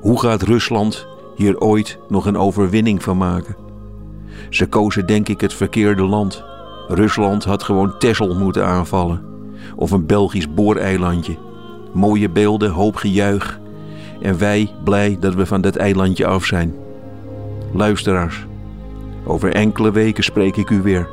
Hoe 0.00 0.20
gaat 0.20 0.42
Rusland 0.42 1.06
hier 1.36 1.60
ooit 1.60 1.98
nog 2.08 2.26
een 2.26 2.36
overwinning 2.36 3.02
van 3.02 3.16
maken? 3.16 3.56
Ze 4.50 4.66
kozen 4.66 5.06
denk 5.06 5.28
ik 5.28 5.40
het 5.40 5.54
verkeerde 5.54 6.02
land. 6.02 6.44
Rusland 6.88 7.44
had 7.44 7.62
gewoon 7.62 7.98
Texel 7.98 8.34
moeten 8.34 8.66
aanvallen. 8.66 9.24
Of 9.76 9.90
een 9.90 10.06
Belgisch 10.06 10.54
booreilandje. 10.54 11.36
Mooie 11.92 12.30
beelden, 12.30 12.70
hoop 12.70 12.96
gejuich. 12.96 13.60
En 14.20 14.38
wij 14.38 14.70
blij 14.84 15.16
dat 15.20 15.34
we 15.34 15.46
van 15.46 15.60
dat 15.60 15.76
eilandje 15.76 16.26
af 16.26 16.44
zijn. 16.44 16.74
Luisteraars, 17.72 18.46
over 19.24 19.52
enkele 19.52 19.92
weken 19.92 20.24
spreek 20.24 20.56
ik 20.56 20.70
u 20.70 20.82
weer. 20.82 21.08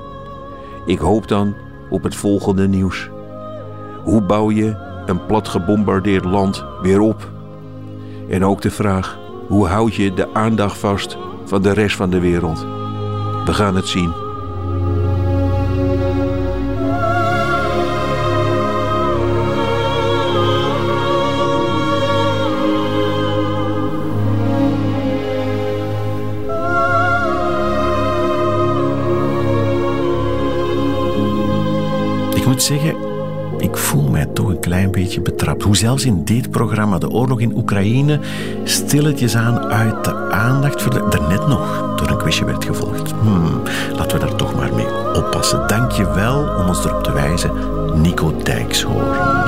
Ik 0.86 1.00
hoop 1.00 1.28
dan 1.28 1.56
op 1.90 2.04
het 2.04 2.16
volgende 2.16 2.68
nieuws. 2.68 3.10
Hoe 4.04 4.22
bouw 4.22 4.52
je 4.52 4.76
een 5.06 5.26
plat 5.26 5.48
gebombardeerd 5.48 6.26
land 6.26 6.66
weer 6.82 7.00
op? 7.00 7.32
En 8.30 8.46
ook 8.46 8.62
de 8.62 8.72
vraag: 8.72 9.18
hoe 9.48 9.68
houd 9.68 9.96
je 9.96 10.14
de 10.14 10.34
aandacht 10.34 10.78
vast 10.78 11.18
van 11.46 11.62
de 11.62 11.72
rest 11.72 11.96
van 11.96 12.10
de 12.10 12.20
wereld? 12.20 12.60
We 13.46 13.54
gaan 13.54 13.76
het 13.76 13.88
zien. 13.88 14.29
Moet 32.60 32.68
zeggen, 32.68 32.96
ik 33.58 33.78
voel 33.78 34.10
mij 34.10 34.26
toch 34.26 34.48
een 34.48 34.60
klein 34.60 34.92
beetje 34.92 35.22
betrapt. 35.22 35.64
Hoe 35.64 35.78
zelfs 35.78 36.06
in 36.06 36.24
dit 36.24 36.52
programma 36.52 36.98
de 36.98 37.10
oorlog 37.10 37.40
in 37.40 37.56
Oekraïne 37.56 38.20
stilletjes 38.64 39.36
aan 39.36 39.60
uit 39.60 40.04
de 40.04 40.16
aandacht 40.32 40.82
voor 40.82 40.92
de, 40.92 41.06
daarnet 41.10 41.48
nog 41.48 41.94
door 41.96 42.10
een 42.10 42.18
quizje 42.18 42.46
werd 42.46 42.66
gevolgd. 42.66 43.12
Hmm, 43.22 43.62
laten 43.98 44.20
we 44.20 44.26
daar 44.26 44.36
toch 44.36 44.56
maar 44.56 44.74
mee 44.76 45.16
oppassen. 45.16 45.68
Dank 45.68 45.92
je 45.92 46.14
wel 46.14 46.56
om 46.60 46.68
ons 46.68 46.86
erop 46.86 47.04
te 47.04 47.12
wijzen, 47.12 47.52
Nico 48.02 48.34
Dijkshoorn. 48.44 49.39